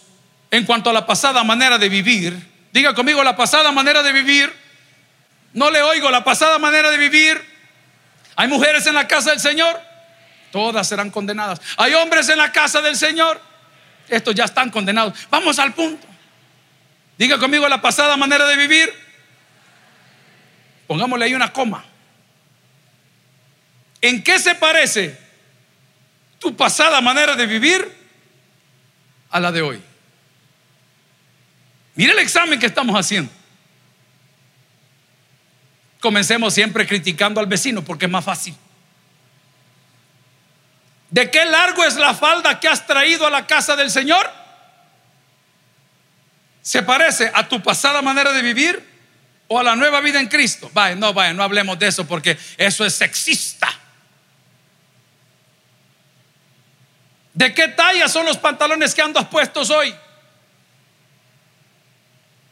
en 0.51 0.65
cuanto 0.65 0.89
a 0.89 0.93
la 0.93 1.05
pasada 1.05 1.41
manera 1.45 1.77
de 1.77 1.87
vivir, 1.87 2.37
diga 2.73 2.93
conmigo 2.93 3.23
la 3.23 3.37
pasada 3.37 3.71
manera 3.71 4.03
de 4.03 4.11
vivir. 4.11 4.51
No 5.53 5.71
le 5.71 5.81
oigo 5.81 6.11
la 6.11 6.25
pasada 6.25 6.59
manera 6.59 6.91
de 6.91 6.97
vivir. 6.97 7.41
Hay 8.35 8.49
mujeres 8.49 8.85
en 8.87 8.95
la 8.95 9.07
casa 9.07 9.29
del 9.29 9.39
Señor 9.39 9.79
todas 10.53 10.87
serán 10.87 11.09
condenadas. 11.09 11.59
Hay 11.77 11.95
hombres 11.95 12.29
en 12.29 12.37
la 12.37 12.51
casa 12.51 12.79
del 12.79 12.95
Señor, 12.95 13.41
estos 14.07 14.35
ya 14.35 14.45
están 14.45 14.69
condenados. 14.69 15.17
Vamos 15.31 15.57
al 15.57 15.73
punto. 15.73 16.05
Diga 17.17 17.39
conmigo 17.39 17.67
la 17.67 17.81
pasada 17.81 18.15
manera 18.17 18.45
de 18.45 18.55
vivir. 18.55 18.93
Pongámosle 20.85 21.25
ahí 21.25 21.33
una 21.33 21.51
coma. 21.51 21.83
¿En 23.99 24.23
qué 24.23 24.37
se 24.37 24.53
parece 24.53 25.17
tu 26.37 26.55
pasada 26.55 27.01
manera 27.01 27.35
de 27.35 27.47
vivir 27.47 27.91
a 29.31 29.39
la 29.39 29.51
de 29.51 29.63
hoy? 29.63 29.81
Mire 31.95 32.11
el 32.11 32.19
examen 32.19 32.59
que 32.59 32.67
estamos 32.67 32.95
haciendo. 32.95 33.31
Comencemos 35.99 36.53
siempre 36.53 36.85
criticando 36.85 37.39
al 37.39 37.47
vecino 37.47 37.83
porque 37.83 38.05
es 38.05 38.11
más 38.11 38.23
fácil. 38.23 38.55
¿De 41.13 41.29
qué 41.29 41.45
largo 41.45 41.85
es 41.85 41.95
la 41.95 42.15
falda 42.15 42.59
que 42.59 42.67
has 42.67 42.87
traído 42.87 43.27
a 43.27 43.29
la 43.29 43.45
casa 43.45 43.75
del 43.75 43.91
Señor? 43.91 44.27
¿Se 46.63 46.81
parece 46.81 47.31
a 47.31 47.47
tu 47.47 47.61
pasada 47.61 48.01
manera 48.01 48.33
de 48.33 48.41
vivir 48.41 48.83
o 49.47 49.59
a 49.59 49.63
la 49.63 49.75
nueva 49.75 50.01
vida 50.01 50.19
en 50.19 50.27
Cristo? 50.27 50.71
Vaya, 50.73 50.95
no, 50.95 51.13
vaya, 51.13 51.31
no 51.31 51.43
hablemos 51.43 51.77
de 51.77 51.85
eso 51.85 52.07
porque 52.07 52.35
eso 52.57 52.83
es 52.83 52.95
sexista. 52.95 53.71
¿De 57.35 57.53
qué 57.53 57.67
talla 57.67 58.09
son 58.09 58.25
los 58.25 58.39
pantalones 58.39 58.95
que 58.95 59.03
andas 59.03 59.27
puestos 59.27 59.69
hoy? 59.69 59.93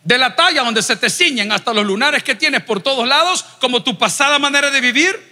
De 0.03 0.19
la 0.19 0.35
talla 0.35 0.61
donde 0.61 0.83
se 0.83 0.97
te 0.97 1.09
ciñen 1.09 1.51
hasta 1.51 1.73
los 1.73 1.83
lunares 1.83 2.21
que 2.21 2.35
tienes 2.35 2.61
por 2.61 2.83
todos 2.83 3.07
lados, 3.07 3.43
como 3.59 3.81
tu 3.81 3.97
pasada 3.97 4.37
manera 4.37 4.69
de 4.69 4.81
vivir 4.81 5.30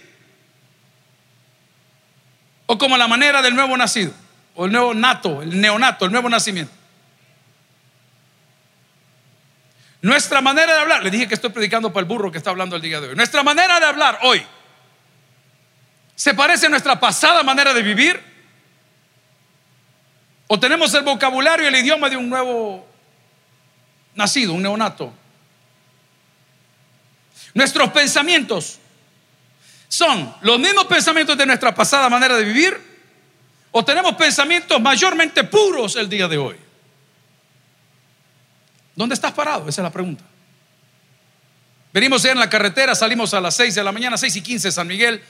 o 2.72 2.78
como 2.78 2.96
la 2.96 3.08
manera 3.08 3.42
del 3.42 3.56
nuevo 3.56 3.76
nacido, 3.76 4.12
o 4.54 4.66
el 4.66 4.70
nuevo 4.70 4.94
nato, 4.94 5.42
el 5.42 5.60
neonato, 5.60 6.04
el 6.04 6.12
nuevo 6.12 6.28
nacimiento. 6.28 6.72
Nuestra 10.02 10.40
manera 10.40 10.74
de 10.74 10.78
hablar, 10.78 11.02
le 11.02 11.10
dije 11.10 11.26
que 11.26 11.34
estoy 11.34 11.50
predicando 11.50 11.92
para 11.92 12.02
el 12.02 12.06
burro 12.06 12.30
que 12.30 12.38
está 12.38 12.50
hablando 12.50 12.76
el 12.76 12.82
día 12.82 13.00
de 13.00 13.08
hoy. 13.08 13.16
Nuestra 13.16 13.42
manera 13.42 13.80
de 13.80 13.86
hablar 13.86 14.20
hoy 14.22 14.46
se 16.14 16.32
parece 16.32 16.66
a 16.66 16.68
nuestra 16.68 17.00
pasada 17.00 17.42
manera 17.42 17.74
de 17.74 17.82
vivir. 17.82 18.22
O 20.46 20.60
tenemos 20.60 20.94
el 20.94 21.02
vocabulario 21.02 21.64
y 21.64 21.68
el 21.74 21.74
idioma 21.74 22.08
de 22.08 22.18
un 22.18 22.30
nuevo 22.30 22.86
nacido, 24.14 24.52
un 24.52 24.62
neonato. 24.62 25.12
Nuestros 27.52 27.90
pensamientos 27.90 28.78
son 29.90 30.36
los 30.42 30.60
mismos 30.60 30.84
pensamientos 30.84 31.36
de 31.36 31.44
nuestra 31.44 31.74
pasada 31.74 32.08
manera 32.08 32.36
de 32.36 32.44
vivir 32.44 32.80
o 33.72 33.84
tenemos 33.84 34.14
pensamientos 34.14 34.80
mayormente 34.80 35.42
puros 35.42 35.96
el 35.96 36.08
día 36.08 36.28
de 36.28 36.38
hoy. 36.38 36.56
¿Dónde 38.94 39.16
estás 39.16 39.32
parado? 39.32 39.68
Esa 39.68 39.80
es 39.80 39.84
la 39.84 39.90
pregunta. 39.90 40.22
Venimos 41.92 42.24
en 42.24 42.38
la 42.38 42.48
carretera, 42.48 42.94
salimos 42.94 43.34
a 43.34 43.40
las 43.40 43.56
6 43.56 43.74
de 43.74 43.82
la 43.82 43.90
mañana, 43.90 44.16
6 44.16 44.36
y 44.36 44.40
15 44.42 44.70
San 44.70 44.86
Miguel. 44.86 45.20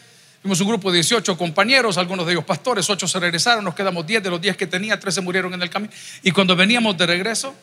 Fuimos 0.42 0.60
un 0.60 0.68
grupo 0.68 0.90
de 0.90 0.96
18 0.96 1.38
compañeros, 1.38 1.96
algunos 1.96 2.26
de 2.26 2.32
ellos 2.32 2.44
pastores, 2.44 2.88
8 2.90 3.08
se 3.08 3.18
regresaron, 3.18 3.64
nos 3.64 3.74
quedamos 3.74 4.06
10 4.06 4.22
de 4.22 4.28
los 4.28 4.42
10 4.42 4.58
que 4.58 4.66
tenía, 4.66 5.00
13 5.00 5.22
murieron 5.22 5.54
en 5.54 5.62
el 5.62 5.70
camino. 5.70 5.92
Y 6.22 6.32
cuando 6.32 6.54
veníamos 6.54 6.98
de 6.98 7.06
regreso, 7.06 7.54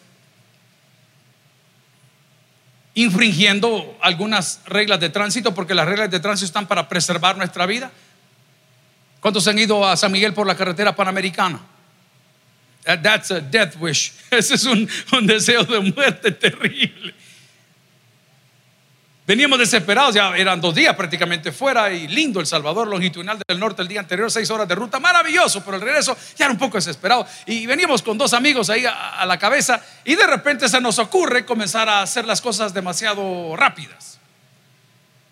infringiendo 2.98 3.96
algunas 4.02 4.60
reglas 4.66 5.00
de 5.00 5.10
tránsito, 5.10 5.54
porque 5.54 5.76
las 5.76 5.88
reglas 5.88 6.10
de 6.10 6.20
tránsito 6.20 6.48
están 6.48 6.66
para 6.66 6.90
preservar 6.90 7.38
nuestra 7.38 7.68
vida. 7.68 7.92
¿Cuántos 9.20 9.48
han 9.48 9.60
ido 9.60 9.88
a 9.88 9.96
San 9.96 10.12
Miguel 10.12 10.34
por 10.34 10.48
la 10.48 10.56
carretera 10.56 10.96
panamericana? 10.96 11.60
That's 12.84 13.30
a 13.30 13.40
death 13.40 13.76
wish. 13.80 14.14
Ese 14.32 14.56
es 14.56 14.66
un, 14.66 14.90
un 15.12 15.28
deseo 15.28 15.64
de 15.64 15.80
muerte 15.80 16.32
terrible. 16.32 17.14
Veníamos 19.28 19.60
desesperados, 19.60 20.16
ya 20.16 20.38
eran 20.38 20.62
dos 20.62 20.74
días 20.74 20.96
prácticamente 20.96 21.52
fuera 21.52 21.92
y 21.92 22.08
lindo 22.08 22.40
El 22.40 22.46
Salvador, 22.46 22.88
longitudinal 22.88 23.38
del 23.46 23.60
norte 23.60 23.82
el 23.82 23.88
día 23.90 24.00
anterior, 24.00 24.32
seis 24.32 24.50
horas 24.50 24.70
de 24.70 24.74
ruta, 24.74 25.02
maravilloso, 25.02 25.66
pero 25.66 25.76
el 25.76 25.82
regreso 25.82 26.16
ya 26.38 26.46
era 26.46 26.54
un 26.54 26.58
poco 26.58 26.78
desesperado. 26.78 27.28
Y 27.46 27.66
veníamos 27.66 28.02
con 28.02 28.18
dos 28.18 28.32
amigos 28.32 28.70
ahí 28.70 28.86
a, 28.86 29.26
la 29.26 29.38
cabeza 29.38 29.82
y 30.06 30.16
de 30.16 30.26
repente 30.26 30.70
se 30.70 30.80
nos 30.80 30.98
ocurre 30.98 31.46
comenzar 31.46 31.90
a 31.90 32.04
hacer 32.04 32.24
las 32.24 32.40
cosas 32.40 32.74
demasiado 32.74 33.54
rápidas. 33.58 34.18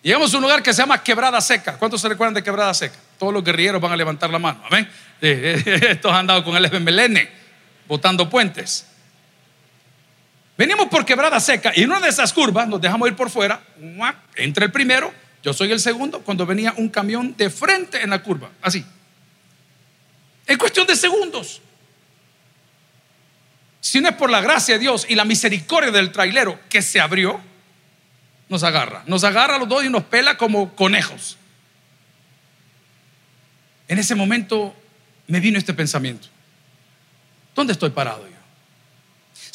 Llegamos 0.02 0.34
a 0.34 0.36
un 0.36 0.42
lugar 0.42 0.62
que 0.62 0.74
se 0.74 0.82
llama 0.82 1.02
Quebrada 1.02 1.40
Seca. 1.40 1.78
¿Cuántos 1.78 2.02
se 2.02 2.10
recuerdan 2.10 2.34
de 2.34 2.42
Quebrada 2.42 2.74
Seca? 2.74 2.96
Todos 3.18 3.32
los 3.32 3.42
guerrilleros 3.42 3.80
van 3.80 3.92
a 3.92 3.96
levantar 3.96 4.28
la 4.28 4.38
mano. 4.38 4.60
Amén. 4.66 4.86
Estos 5.22 6.12
han 6.12 6.26
dado 6.26 6.44
con 6.44 6.54
el 6.54 6.66
FMLN, 6.66 7.26
botando 7.88 8.28
puentes. 8.28 8.84
Venimos 10.56 10.86
por 10.88 11.04
quebrada 11.04 11.38
seca 11.38 11.72
y 11.74 11.82
en 11.82 11.90
una 11.90 12.00
de 12.00 12.08
esas 12.08 12.32
curvas 12.32 12.66
nos 12.66 12.80
dejamos 12.80 13.08
ir 13.08 13.16
por 13.16 13.30
fuera. 13.30 13.60
Entra 14.34 14.64
el 14.64 14.72
primero, 14.72 15.12
yo 15.42 15.52
soy 15.52 15.72
el 15.72 15.80
segundo. 15.80 16.20
Cuando 16.20 16.46
venía 16.46 16.72
un 16.76 16.88
camión 16.88 17.36
de 17.36 17.50
frente 17.50 18.02
en 18.02 18.10
la 18.10 18.22
curva, 18.22 18.50
así. 18.62 18.84
En 20.46 20.58
cuestión 20.58 20.86
de 20.86 20.96
segundos. 20.96 21.60
Si 23.80 24.00
no 24.00 24.08
es 24.08 24.16
por 24.16 24.30
la 24.30 24.40
gracia 24.40 24.74
de 24.74 24.80
Dios 24.80 25.06
y 25.08 25.14
la 25.14 25.24
misericordia 25.24 25.92
del 25.92 26.10
trailero 26.10 26.58
que 26.68 26.82
se 26.82 27.00
abrió, 27.00 27.40
nos 28.48 28.62
agarra. 28.62 29.04
Nos 29.06 29.24
agarra 29.24 29.56
a 29.56 29.58
los 29.58 29.68
dos 29.68 29.84
y 29.84 29.90
nos 29.90 30.04
pela 30.04 30.36
como 30.36 30.74
conejos. 30.74 31.36
En 33.88 33.98
ese 33.98 34.14
momento 34.14 34.74
me 35.26 35.40
vino 35.40 35.58
este 35.58 35.74
pensamiento. 35.74 36.28
¿Dónde 37.54 37.72
estoy 37.72 37.90
parado 37.90 38.26
yo? 38.26 38.35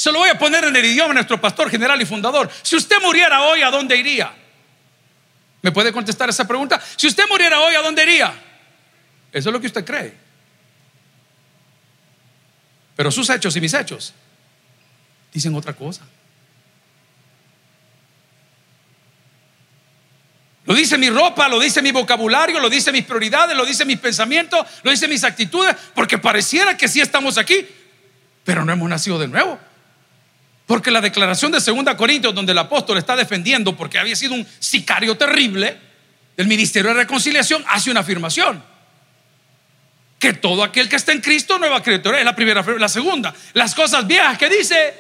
Se 0.02 0.12
lo 0.12 0.18
voy 0.18 0.30
a 0.30 0.40
poner 0.40 0.64
en 0.64 0.76
el 0.76 0.84
idioma 0.84 1.10
de 1.10 1.14
nuestro 1.14 1.40
pastor 1.40 1.70
general 1.70 2.02
y 2.02 2.08
fundador. 2.08 2.50
Si 2.64 2.76
usted 2.76 3.00
muriera 3.04 3.44
hoy, 3.44 3.62
¿a 3.62 3.70
dónde 3.70 3.96
iría? 3.96 4.34
¿Me 5.62 5.72
puede 5.72 5.94
contestar 5.94 6.28
esa 6.28 6.48
pregunta? 6.48 6.82
Si 6.96 7.06
usted 7.06 7.26
muriera 7.30 7.60
hoy, 7.60 7.76
¿a 7.76 7.84
dónde 7.84 8.02
iría? 8.02 8.34
Eso 9.32 9.50
es 9.50 9.54
lo 9.54 9.62
que 9.62 9.68
usted 9.68 9.86
cree. 9.86 10.18
Pero 12.96 13.12
sus 13.12 13.30
hechos 13.30 13.56
y 13.56 13.62
mis 13.62 13.76
hechos 13.76 14.16
dicen 15.32 15.54
otra 15.54 15.74
cosa. 15.74 16.02
Lo 20.66 20.74
dice 20.74 20.98
mi 20.98 21.12
ropa, 21.12 21.48
lo 21.48 21.60
dice 21.60 21.84
mi 21.84 21.92
vocabulario, 21.92 22.60
lo 22.60 22.72
dice 22.72 22.92
mis 22.92 23.06
prioridades, 23.06 23.56
lo 23.56 23.66
dice 23.66 23.86
mis 23.86 24.00
pensamientos, 24.00 24.66
lo 24.82 24.90
dice 24.90 25.08
mis 25.08 25.24
actitudes, 25.24 25.76
porque 25.94 26.18
pareciera 26.18 26.76
que 26.76 26.88
sí 26.88 27.02
estamos 27.02 27.38
aquí, 27.38 27.68
pero 28.44 28.66
no 28.66 28.74
hemos 28.74 28.90
nacido 28.90 29.20
de 29.20 29.28
nuevo. 29.28 29.60
Porque 30.72 30.90
la 30.90 31.02
declaración 31.02 31.52
de 31.52 31.60
2 31.60 31.96
Corintios, 31.98 32.34
donde 32.34 32.54
el 32.54 32.58
apóstol 32.58 32.98
está 32.98 33.18
defendiendo, 33.18 33.76
porque 33.76 34.00
había 34.00 34.16
sido 34.16 34.36
un 34.36 34.48
sicario 34.60 35.18
terrible 35.18 35.78
del 36.38 36.48
ministerio 36.48 36.92
de 36.92 37.02
reconciliación, 37.02 37.62
hace 37.68 37.92
una 37.92 38.00
afirmación. 38.00 38.64
Que 40.18 40.32
todo 40.32 40.64
aquel 40.64 40.88
que 40.88 40.96
está 40.96 41.12
en 41.12 41.20
Cristo, 41.20 41.60
nueva 41.60 41.84
criatura, 41.84 42.20
es 42.20 42.24
la 42.24 42.34
primera, 42.38 42.64
la 42.80 42.88
segunda. 42.88 43.36
Las 43.52 43.76
cosas 43.76 44.08
viejas 44.08 44.38
que 44.38 44.48
dice, 44.48 44.94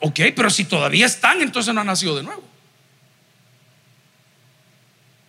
ok, 0.00 0.20
pero 0.36 0.50
si 0.50 0.66
todavía 0.66 1.06
están, 1.06 1.40
entonces 1.40 1.72
no 1.72 1.80
han 1.80 1.86
nacido 1.86 2.14
de 2.14 2.24
nuevo. 2.24 2.46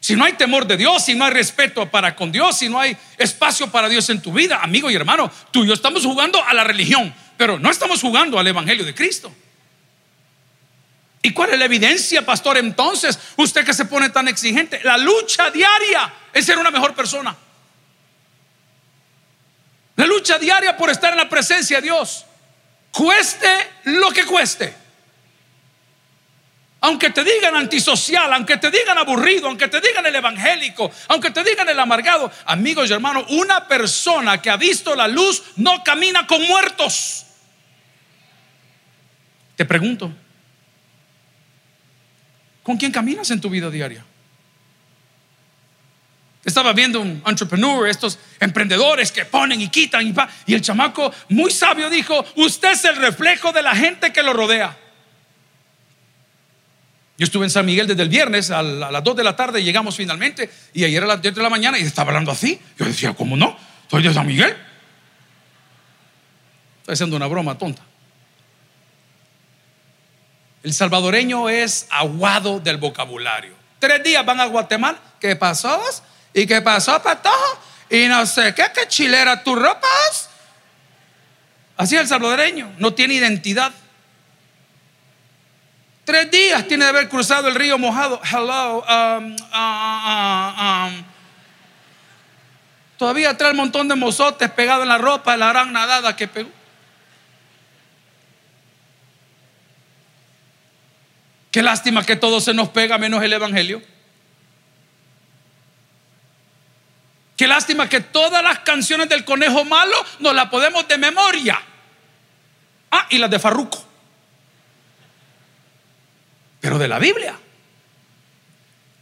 Si 0.01 0.17
no 0.17 0.25
hay 0.25 0.33
temor 0.33 0.67
de 0.67 0.75
Dios, 0.75 1.05
si 1.05 1.15
no 1.15 1.23
hay 1.23 1.31
respeto 1.31 1.89
para 1.89 2.17
con 2.17 2.33
Dios, 2.33 2.57
si 2.57 2.67
no 2.67 2.81
hay 2.81 2.97
espacio 3.17 3.71
para 3.71 3.87
Dios 3.87 4.09
en 4.09 4.21
tu 4.21 4.33
vida, 4.33 4.59
amigo 4.61 4.91
y 4.91 4.95
hermano, 4.95 5.31
tú 5.51 5.63
y 5.63 5.67
yo 5.69 5.73
estamos 5.73 6.03
jugando 6.03 6.43
a 6.43 6.53
la 6.53 6.65
religión, 6.65 7.15
pero 7.37 7.59
no 7.59 7.71
estamos 7.71 8.01
jugando 8.01 8.37
al 8.37 8.45
Evangelio 8.45 8.83
de 8.83 8.93
Cristo. 8.93 9.33
¿Y 11.25 11.31
cuál 11.31 11.51
es 11.51 11.57
la 11.57 11.65
evidencia, 11.65 12.25
pastor? 12.25 12.57
Entonces, 12.57 13.17
usted 13.37 13.65
que 13.65 13.73
se 13.73 13.85
pone 13.85 14.09
tan 14.09 14.27
exigente, 14.27 14.81
la 14.83 14.97
lucha 14.97 15.49
diaria 15.49 16.13
es 16.33 16.45
ser 16.45 16.57
una 16.57 16.69
mejor 16.69 16.93
persona. 16.93 17.33
La 19.95 20.05
lucha 20.05 20.37
diaria 20.37 20.75
por 20.75 20.89
estar 20.89 21.13
en 21.13 21.17
la 21.17 21.29
presencia 21.29 21.77
de 21.77 21.83
Dios, 21.83 22.25
cueste 22.91 23.47
lo 23.85 24.11
que 24.11 24.25
cueste. 24.25 24.75
Aunque 26.81 27.11
te 27.11 27.23
digan 27.23 27.55
antisocial, 27.55 28.33
aunque 28.33 28.57
te 28.57 28.69
digan 28.69 28.97
aburrido, 28.97 29.47
aunque 29.47 29.69
te 29.69 29.79
digan 29.79 30.05
el 30.05 30.15
evangélico, 30.15 30.91
aunque 31.07 31.31
te 31.31 31.41
digan 31.41 31.69
el 31.69 31.79
amargado, 31.79 32.29
amigos 32.45 32.89
y 32.89 32.93
hermanos, 32.93 33.23
una 33.29 33.65
persona 33.69 34.41
que 34.41 34.49
ha 34.49 34.57
visto 34.57 34.93
la 34.93 35.07
luz 35.07 35.41
no 35.55 35.85
camina 35.85 36.27
con 36.27 36.41
muertos. 36.41 37.27
Te 39.55 39.63
pregunto, 39.63 40.11
¿con 42.63 42.77
quién 42.77 42.91
caminas 42.91 43.29
en 43.29 43.39
tu 43.39 43.49
vida 43.49 43.69
diaria? 43.69 44.03
Estaba 46.45 46.73
viendo 46.73 46.99
un 46.99 47.21
entrepreneur, 47.25 47.87
estos 47.87 48.19
emprendedores 48.39 49.11
que 49.11 49.23
ponen 49.23 49.61
y 49.61 49.69
quitan 49.69 50.05
y, 50.05 50.13
y 50.45 50.53
el 50.53 50.61
chamaco 50.61 51.13
muy 51.29 51.51
sabio 51.51 51.89
dijo, 51.89 52.25
usted 52.35 52.71
es 52.71 52.83
el 52.85 52.97
reflejo 52.97 53.51
de 53.53 53.61
la 53.61 53.75
gente 53.75 54.11
que 54.11 54.23
lo 54.23 54.33
rodea. 54.33 54.77
Yo 57.17 57.25
estuve 57.25 57.45
en 57.45 57.51
San 57.51 57.65
Miguel 57.65 57.87
desde 57.87 58.01
el 58.01 58.09
viernes 58.09 58.49
a, 58.51 58.63
las 58.63 59.03
2 59.03 59.15
de 59.15 59.23
la 59.23 59.35
tarde, 59.35 59.63
llegamos 59.63 59.95
finalmente 59.95 60.49
y 60.73 60.83
ayer 60.83 61.03
a 61.03 61.07
las 61.07 61.21
10 61.21 61.35
de 61.35 61.43
la 61.43 61.49
mañana 61.49 61.77
y 61.77 61.83
estaba 61.83 62.09
hablando 62.09 62.31
así. 62.31 62.59
Yo 62.77 62.85
decía, 62.85 63.13
¿cómo 63.13 63.37
no? 63.37 63.55
Soy 63.89 64.03
de 64.03 64.13
San 64.13 64.25
Miguel. 64.25 64.57
Estoy 66.79 66.93
haciendo 66.93 67.15
una 67.15 67.27
broma 67.27 67.57
tonta. 67.57 67.83
El 70.63 70.73
salvadoreño 70.73 71.49
es 71.49 71.87
aguado 71.89 72.59
del 72.59 72.77
vocabulario. 72.77 73.53
Tres 73.79 74.01
días 74.01 74.25
van 74.25 74.39
a 74.39 74.45
Guatemala. 74.45 74.97
¿Qué 75.19 75.35
pasó? 75.35 75.81
¿Y 76.33 76.47
qué 76.47 76.61
pasó, 76.61 77.01
patojo? 77.03 77.59
Y 77.89 78.07
no 78.07 78.25
sé 78.25 78.55
qué, 78.55 78.65
qué 78.73 78.87
chilera 78.87 79.43
tus 79.43 79.59
ropas. 79.59 80.29
Así 81.75 81.95
es 81.95 82.01
el 82.01 82.07
salvadoreño, 82.07 82.71
no 82.77 82.93
tiene 82.93 83.15
identidad. 83.15 83.73
Tres 86.05 86.31
días 86.31 86.67
tiene 86.67 86.85
de 86.85 86.89
haber 86.89 87.09
cruzado 87.09 87.47
el 87.47 87.55
río 87.55 87.77
mojado. 87.77 88.21
Hello. 88.23 88.79
Um, 88.81 89.35
uh, 89.35 90.87
uh, 90.87 90.87
um. 90.87 91.03
Todavía 92.97 93.37
trae 93.37 93.51
un 93.51 93.57
montón 93.57 93.87
de 93.87 93.95
mozotes 93.95 94.49
pegados 94.51 94.83
en 94.83 94.89
la 94.89 94.97
ropa 94.97 95.33
de 95.33 95.37
la 95.37 95.49
gran 95.49 95.73
nadada 95.73 96.15
que 96.15 96.27
pegó. 96.27 96.49
Qué 101.53 101.61
lástima 101.61 102.03
que 102.03 102.15
todo 102.15 102.41
se 102.41 102.51
nos 102.55 102.69
pega 102.69 102.97
menos 102.97 103.21
el 103.21 103.31
Evangelio. 103.31 103.79
Qué 107.37 107.45
lástima 107.45 107.87
que 107.87 108.01
todas 108.01 108.43
las 108.43 108.57
canciones 108.61 109.07
del 109.07 109.23
conejo 109.23 109.63
malo 109.63 109.93
nos 110.17 110.33
las 110.33 110.49
podemos 110.49 110.87
de 110.87 110.97
memoria. 110.97 111.61
Ah, 112.89 113.05
y 113.11 113.19
las 113.19 113.29
de 113.29 113.37
Farruco. 113.37 113.85
Pero 116.59 116.79
de 116.79 116.87
la 116.87 116.97
Biblia, 116.97 117.37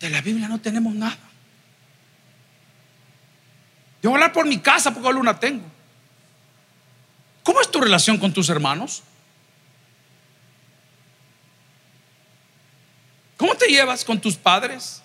de 0.02 0.10
la 0.10 0.20
Biblia 0.20 0.50
no 0.50 0.60
tenemos 0.60 0.94
nada. 0.94 1.18
Yo 4.04 4.10
voy 4.10 4.12
a 4.12 4.26
hablar 4.26 4.34
por 4.34 4.46
mi 4.46 4.60
casa 4.60 4.94
porque 4.94 5.10
luna 5.14 5.40
tengo. 5.40 5.64
¿Cómo 7.44 7.62
es 7.62 7.72
tu 7.72 7.80
relación 7.80 8.18
con 8.18 8.34
tus 8.34 8.50
hermanos? 8.50 9.04
Te 13.62 13.72
llevas 13.72 14.04
con 14.04 14.20
tus 14.20 14.36
padres? 14.36 15.02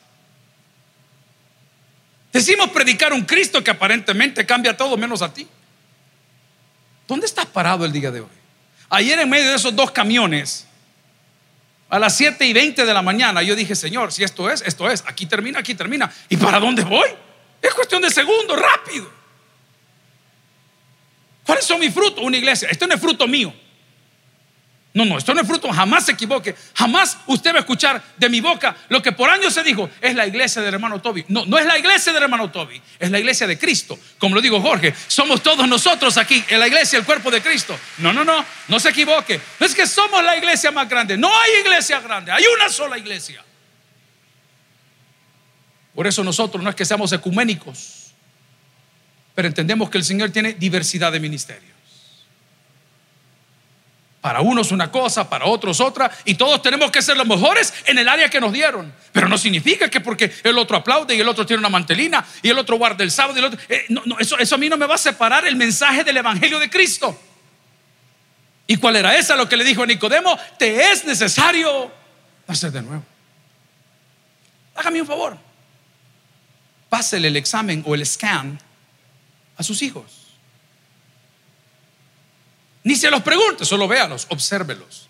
Decimos 2.32 2.70
predicar 2.70 3.12
un 3.12 3.22
Cristo 3.22 3.62
que 3.62 3.70
aparentemente 3.70 4.44
cambia 4.44 4.76
todo 4.76 4.96
menos 4.96 5.22
a 5.22 5.32
ti. 5.32 5.46
¿Dónde 7.06 7.26
estás 7.26 7.46
parado 7.46 7.84
el 7.84 7.92
día 7.92 8.10
de 8.10 8.20
hoy? 8.20 8.28
Ayer 8.88 9.18
en 9.18 9.28
medio 9.28 9.50
de 9.50 9.56
esos 9.56 9.74
dos 9.74 9.90
camiones 9.90 10.66
a 11.88 11.98
las 11.98 12.16
7 12.16 12.44
y 12.46 12.52
20 12.52 12.84
de 12.84 12.94
la 12.94 13.02
mañana 13.02 13.42
yo 13.42 13.54
dije, 13.54 13.74
Señor, 13.74 14.12
si 14.12 14.24
esto 14.24 14.50
es, 14.50 14.62
esto 14.62 14.90
es, 14.90 15.04
aquí 15.06 15.26
termina, 15.26 15.60
aquí 15.60 15.74
termina. 15.74 16.12
¿Y 16.28 16.36
para 16.36 16.58
dónde 16.58 16.82
voy? 16.82 17.08
Es 17.62 17.74
cuestión 17.74 18.02
de 18.02 18.10
segundos, 18.10 18.58
rápido. 18.58 19.10
¿Cuáles 21.44 21.64
son 21.64 21.78
mis 21.78 21.94
frutos? 21.94 22.24
Una 22.24 22.36
iglesia. 22.36 22.68
Esto 22.70 22.86
no 22.86 22.94
es 22.94 23.00
fruto 23.00 23.26
mío. 23.28 23.54
No, 24.96 25.04
no, 25.04 25.18
esto 25.18 25.34
no 25.34 25.42
es 25.42 25.46
fruto, 25.46 25.70
jamás 25.70 26.06
se 26.06 26.12
equivoque. 26.12 26.54
Jamás 26.74 27.18
usted 27.26 27.52
va 27.52 27.58
a 27.58 27.60
escuchar 27.60 28.02
de 28.16 28.30
mi 28.30 28.40
boca 28.40 28.74
lo 28.88 29.02
que 29.02 29.12
por 29.12 29.28
años 29.28 29.52
se 29.52 29.62
dijo, 29.62 29.90
es 30.00 30.14
la 30.14 30.26
iglesia 30.26 30.62
del 30.62 30.72
hermano 30.72 31.02
Toby. 31.02 31.22
No, 31.28 31.44
no 31.44 31.58
es 31.58 31.66
la 31.66 31.76
iglesia 31.76 32.14
del 32.14 32.22
hermano 32.22 32.50
Toby, 32.50 32.80
es 32.98 33.10
la 33.10 33.18
iglesia 33.18 33.46
de 33.46 33.58
Cristo. 33.58 33.98
Como 34.16 34.34
lo 34.34 34.40
digo 34.40 34.58
Jorge, 34.58 34.94
somos 35.06 35.42
todos 35.42 35.68
nosotros 35.68 36.16
aquí, 36.16 36.42
en 36.48 36.58
la 36.58 36.66
iglesia, 36.66 36.98
el 36.98 37.04
cuerpo 37.04 37.30
de 37.30 37.42
Cristo. 37.42 37.78
No, 37.98 38.10
no, 38.10 38.24
no, 38.24 38.42
no 38.68 38.80
se 38.80 38.88
equivoque. 38.88 39.38
No 39.60 39.66
es 39.66 39.74
que 39.74 39.86
somos 39.86 40.24
la 40.24 40.34
iglesia 40.34 40.70
más 40.70 40.88
grande, 40.88 41.18
no 41.18 41.28
hay 41.28 41.60
iglesia 41.60 42.00
grande, 42.00 42.32
hay 42.32 42.44
una 42.56 42.70
sola 42.70 42.96
iglesia. 42.96 43.44
Por 45.94 46.06
eso 46.06 46.24
nosotros 46.24 46.64
no 46.64 46.70
es 46.70 46.74
que 46.74 46.86
seamos 46.86 47.12
ecuménicos, 47.12 48.14
pero 49.34 49.46
entendemos 49.46 49.90
que 49.90 49.98
el 49.98 50.04
Señor 50.04 50.30
tiene 50.30 50.54
diversidad 50.54 51.12
de 51.12 51.20
ministerios. 51.20 51.75
Para 54.26 54.40
unos 54.40 54.72
una 54.72 54.90
cosa, 54.90 55.30
para 55.30 55.46
otros 55.46 55.78
otra, 55.78 56.10
y 56.24 56.34
todos 56.34 56.60
tenemos 56.60 56.90
que 56.90 57.00
ser 57.00 57.16
los 57.16 57.28
mejores 57.28 57.72
en 57.84 57.96
el 57.96 58.08
área 58.08 58.28
que 58.28 58.40
nos 58.40 58.52
dieron. 58.52 58.92
Pero 59.12 59.28
no 59.28 59.38
significa 59.38 59.88
que 59.88 60.00
porque 60.00 60.32
el 60.42 60.58
otro 60.58 60.76
aplaude 60.76 61.14
y 61.14 61.20
el 61.20 61.28
otro 61.28 61.46
tiene 61.46 61.60
una 61.60 61.68
mantelina 61.68 62.26
y 62.42 62.48
el 62.48 62.58
otro 62.58 62.76
guarda 62.76 63.04
el 63.04 63.12
sábado 63.12 63.38
el 63.38 63.44
otro... 63.44 63.60
Eh, 63.68 63.84
no, 63.88 64.02
eso, 64.18 64.36
eso 64.36 64.56
a 64.56 64.58
mí 64.58 64.68
no 64.68 64.76
me 64.76 64.86
va 64.86 64.96
a 64.96 64.98
separar 64.98 65.46
el 65.46 65.54
mensaje 65.54 66.02
del 66.02 66.16
Evangelio 66.16 66.58
de 66.58 66.68
Cristo. 66.68 67.16
¿Y 68.66 68.78
cuál 68.78 68.96
era 68.96 69.16
esa? 69.16 69.36
Lo 69.36 69.48
que 69.48 69.56
le 69.56 69.62
dijo 69.62 69.84
a 69.84 69.86
Nicodemo, 69.86 70.36
te 70.58 70.90
es 70.90 71.04
necesario 71.04 71.92
hacer 72.48 72.72
de 72.72 72.82
nuevo. 72.82 73.04
Hágame 74.74 75.02
un 75.02 75.06
favor. 75.06 75.38
pásele 76.88 77.28
el 77.28 77.36
examen 77.36 77.84
o 77.86 77.94
el 77.94 78.04
scan 78.04 78.58
a 79.56 79.62
sus 79.62 79.82
hijos. 79.82 80.15
Ni 82.86 82.94
se 82.94 83.10
los 83.10 83.20
pregunte, 83.20 83.64
solo 83.64 83.88
véalos, 83.88 84.28
obsérvelos. 84.30 85.08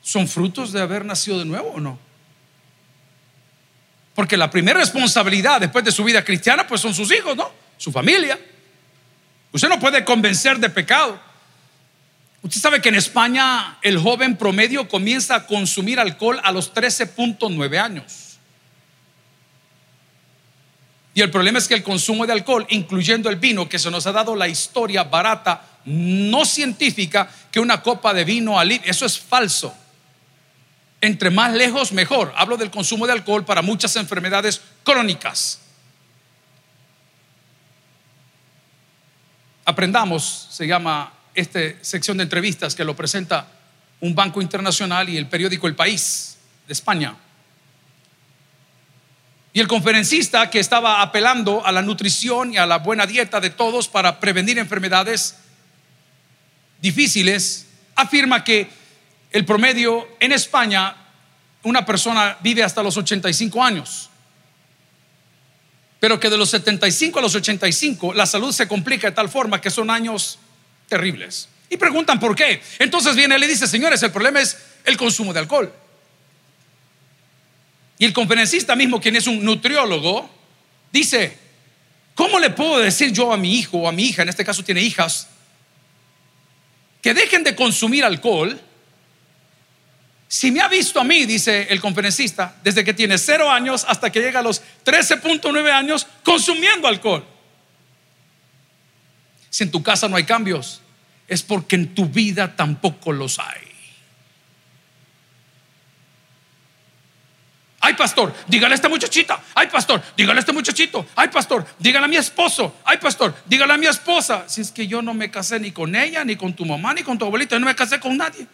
¿Son 0.00 0.26
frutos 0.26 0.72
de 0.72 0.80
haber 0.80 1.04
nacido 1.04 1.38
de 1.38 1.44
nuevo 1.44 1.72
o 1.72 1.78
no? 1.78 1.98
Porque 4.14 4.38
la 4.38 4.48
primera 4.48 4.80
responsabilidad 4.80 5.60
después 5.60 5.84
de 5.84 5.92
su 5.92 6.02
vida 6.04 6.24
cristiana, 6.24 6.66
pues 6.66 6.80
son 6.80 6.94
sus 6.94 7.12
hijos, 7.12 7.36
¿no? 7.36 7.52
Su 7.76 7.92
familia. 7.92 8.40
Usted 9.52 9.68
no 9.68 9.78
puede 9.78 10.06
convencer 10.06 10.58
de 10.58 10.70
pecado. 10.70 11.20
Usted 12.40 12.58
sabe 12.58 12.80
que 12.80 12.88
en 12.88 12.94
España 12.94 13.76
el 13.82 13.98
joven 13.98 14.38
promedio 14.38 14.88
comienza 14.88 15.34
a 15.34 15.46
consumir 15.46 16.00
alcohol 16.00 16.40
a 16.42 16.50
los 16.50 16.72
13.9 16.72 17.78
años. 17.78 18.25
Y 21.16 21.22
el 21.22 21.30
problema 21.30 21.58
es 21.58 21.66
que 21.66 21.72
el 21.72 21.82
consumo 21.82 22.26
de 22.26 22.34
alcohol, 22.34 22.66
incluyendo 22.68 23.30
el 23.30 23.36
vino, 23.36 23.70
que 23.70 23.78
se 23.78 23.90
nos 23.90 24.06
ha 24.06 24.12
dado 24.12 24.36
la 24.36 24.48
historia 24.48 25.02
barata, 25.02 25.62
no 25.86 26.44
científica, 26.44 27.30
que 27.50 27.58
una 27.58 27.80
copa 27.80 28.12
de 28.12 28.22
vino 28.22 28.60
al 28.60 28.70
eso 28.70 29.06
es 29.06 29.18
falso. 29.18 29.74
Entre 31.00 31.30
más 31.30 31.54
lejos, 31.54 31.92
mejor. 31.92 32.34
Hablo 32.36 32.58
del 32.58 32.70
consumo 32.70 33.06
de 33.06 33.14
alcohol 33.14 33.46
para 33.46 33.62
muchas 33.62 33.96
enfermedades 33.96 34.60
crónicas. 34.84 35.60
Aprendamos, 39.64 40.48
se 40.50 40.66
llama 40.66 41.14
esta 41.34 41.60
sección 41.80 42.18
de 42.18 42.24
entrevistas 42.24 42.74
que 42.74 42.84
lo 42.84 42.94
presenta 42.94 43.48
un 44.00 44.14
banco 44.14 44.42
internacional 44.42 45.08
y 45.08 45.16
el 45.16 45.28
periódico 45.28 45.66
El 45.66 45.76
País 45.76 46.36
de 46.66 46.74
España. 46.74 47.16
Y 49.56 49.60
el 49.60 49.68
conferencista 49.68 50.50
que 50.50 50.60
estaba 50.60 51.00
apelando 51.00 51.64
a 51.64 51.72
la 51.72 51.80
nutrición 51.80 52.52
y 52.52 52.58
a 52.58 52.66
la 52.66 52.76
buena 52.76 53.06
dieta 53.06 53.40
de 53.40 53.48
todos 53.48 53.88
para 53.88 54.20
prevenir 54.20 54.58
enfermedades 54.58 55.36
difíciles, 56.82 57.64
afirma 57.94 58.44
que 58.44 58.68
el 59.30 59.46
promedio 59.46 60.08
en 60.20 60.32
España, 60.32 60.94
una 61.62 61.86
persona 61.86 62.36
vive 62.42 62.62
hasta 62.62 62.82
los 62.82 62.98
85 62.98 63.64
años, 63.64 64.10
pero 66.00 66.20
que 66.20 66.28
de 66.28 66.36
los 66.36 66.50
75 66.50 67.18
a 67.18 67.22
los 67.22 67.34
85 67.34 68.12
la 68.12 68.26
salud 68.26 68.52
se 68.52 68.68
complica 68.68 69.08
de 69.08 69.16
tal 69.16 69.30
forma 69.30 69.58
que 69.58 69.70
son 69.70 69.88
años 69.88 70.38
terribles. 70.86 71.48
Y 71.70 71.78
preguntan 71.78 72.20
por 72.20 72.36
qué. 72.36 72.60
Entonces 72.78 73.16
viene 73.16 73.36
él 73.36 73.44
y 73.44 73.46
dice, 73.46 73.66
señores, 73.66 74.02
el 74.02 74.12
problema 74.12 74.38
es 74.38 74.58
el 74.84 74.98
consumo 74.98 75.32
de 75.32 75.40
alcohol. 75.40 75.72
Y 77.98 78.04
el 78.04 78.12
conferencista 78.12 78.76
mismo, 78.76 79.00
quien 79.00 79.16
es 79.16 79.26
un 79.26 79.42
nutriólogo, 79.44 80.28
dice, 80.92 81.36
¿cómo 82.14 82.38
le 82.38 82.50
puedo 82.50 82.78
decir 82.78 83.12
yo 83.12 83.32
a 83.32 83.36
mi 83.36 83.58
hijo 83.58 83.78
o 83.78 83.88
a 83.88 83.92
mi 83.92 84.04
hija, 84.04 84.22
en 84.22 84.28
este 84.28 84.44
caso 84.44 84.62
tiene 84.62 84.82
hijas, 84.82 85.28
que 87.00 87.14
dejen 87.14 87.42
de 87.44 87.54
consumir 87.54 88.04
alcohol? 88.04 88.60
Si 90.28 90.50
me 90.50 90.60
ha 90.60 90.68
visto 90.68 91.00
a 91.00 91.04
mí, 91.04 91.24
dice 91.24 91.68
el 91.70 91.80
conferencista, 91.80 92.56
desde 92.62 92.84
que 92.84 92.92
tiene 92.92 93.16
cero 93.16 93.50
años 93.50 93.84
hasta 93.88 94.10
que 94.10 94.20
llega 94.20 94.40
a 94.40 94.42
los 94.42 94.60
13.9 94.84 95.70
años 95.70 96.06
consumiendo 96.24 96.88
alcohol. 96.88 97.24
Si 99.48 99.64
en 99.64 99.70
tu 99.70 99.82
casa 99.82 100.08
no 100.08 100.16
hay 100.16 100.24
cambios, 100.24 100.82
es 101.28 101.42
porque 101.42 101.76
en 101.76 101.94
tu 101.94 102.06
vida 102.06 102.54
tampoco 102.56 103.12
los 103.12 103.38
hay. 103.38 103.65
Ay, 107.86 107.94
pastor, 107.94 108.34
dígale 108.48 108.74
a 108.74 108.74
esta 108.74 108.88
muchachita. 108.88 109.40
Ay, 109.54 109.68
pastor, 109.68 110.02
dígale 110.16 110.38
a 110.38 110.40
este 110.40 110.52
muchachito. 110.52 111.06
Ay, 111.14 111.28
pastor, 111.28 111.64
dígale 111.78 112.06
a 112.06 112.08
mi 112.08 112.16
esposo. 112.16 112.74
Ay, 112.84 112.98
pastor, 112.98 113.32
dígale 113.46 113.74
a 113.74 113.76
mi 113.76 113.86
esposa. 113.86 114.48
Si 114.48 114.60
es 114.60 114.72
que 114.72 114.88
yo 114.88 115.02
no 115.02 115.14
me 115.14 115.30
casé 115.30 115.60
ni 115.60 115.70
con 115.70 115.94
ella, 115.94 116.24
ni 116.24 116.34
con 116.34 116.52
tu 116.52 116.64
mamá, 116.64 116.94
ni 116.94 117.04
con 117.04 117.16
tu 117.16 117.24
abuelita, 117.24 117.54
yo 117.54 117.60
no 117.60 117.66
me 117.66 117.76
casé 117.76 118.00
con 118.00 118.16
nadie. 118.16 118.44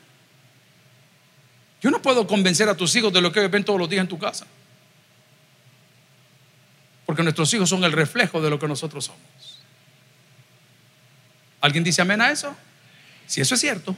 Yo 1.81 1.91
no 1.91 2.03
puedo 2.03 2.27
convencer 2.27 2.69
a 2.69 2.77
tus 2.77 2.95
hijos 2.95 3.11
de 3.11 3.23
lo 3.23 3.33
que 3.33 3.49
ven 3.49 3.65
todos 3.65 3.81
los 3.81 3.89
días 3.89 4.03
en 4.03 4.09
tu 4.09 4.19
casa. 4.19 4.47
Porque 7.07 7.23
nuestros 7.23 7.55
hijos 7.55 7.71
son 7.71 7.83
el 7.85 7.93
reflejo 7.93 8.43
de 8.43 8.51
lo 8.51 8.59
que 8.59 8.69
nosotros 8.69 9.07
somos. 9.07 9.63
¿Alguien 11.63 11.83
dice 11.83 12.03
amén 12.03 12.21
a 12.21 12.31
eso? 12.31 12.55
Si 13.27 13.41
eso 13.41 13.55
es 13.55 13.61
cierto, 13.63 13.97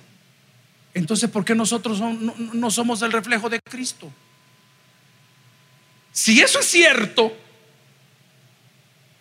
entonces 0.94 1.28
¿por 1.28 1.44
qué 1.44 1.56
nosotros 1.56 1.98
no 2.00 2.70
somos 2.70 3.02
el 3.02 3.10
reflejo 3.10 3.50
de 3.50 3.58
Cristo? 3.58 4.12
Si 6.14 6.40
eso 6.40 6.60
es 6.60 6.66
cierto, 6.66 7.36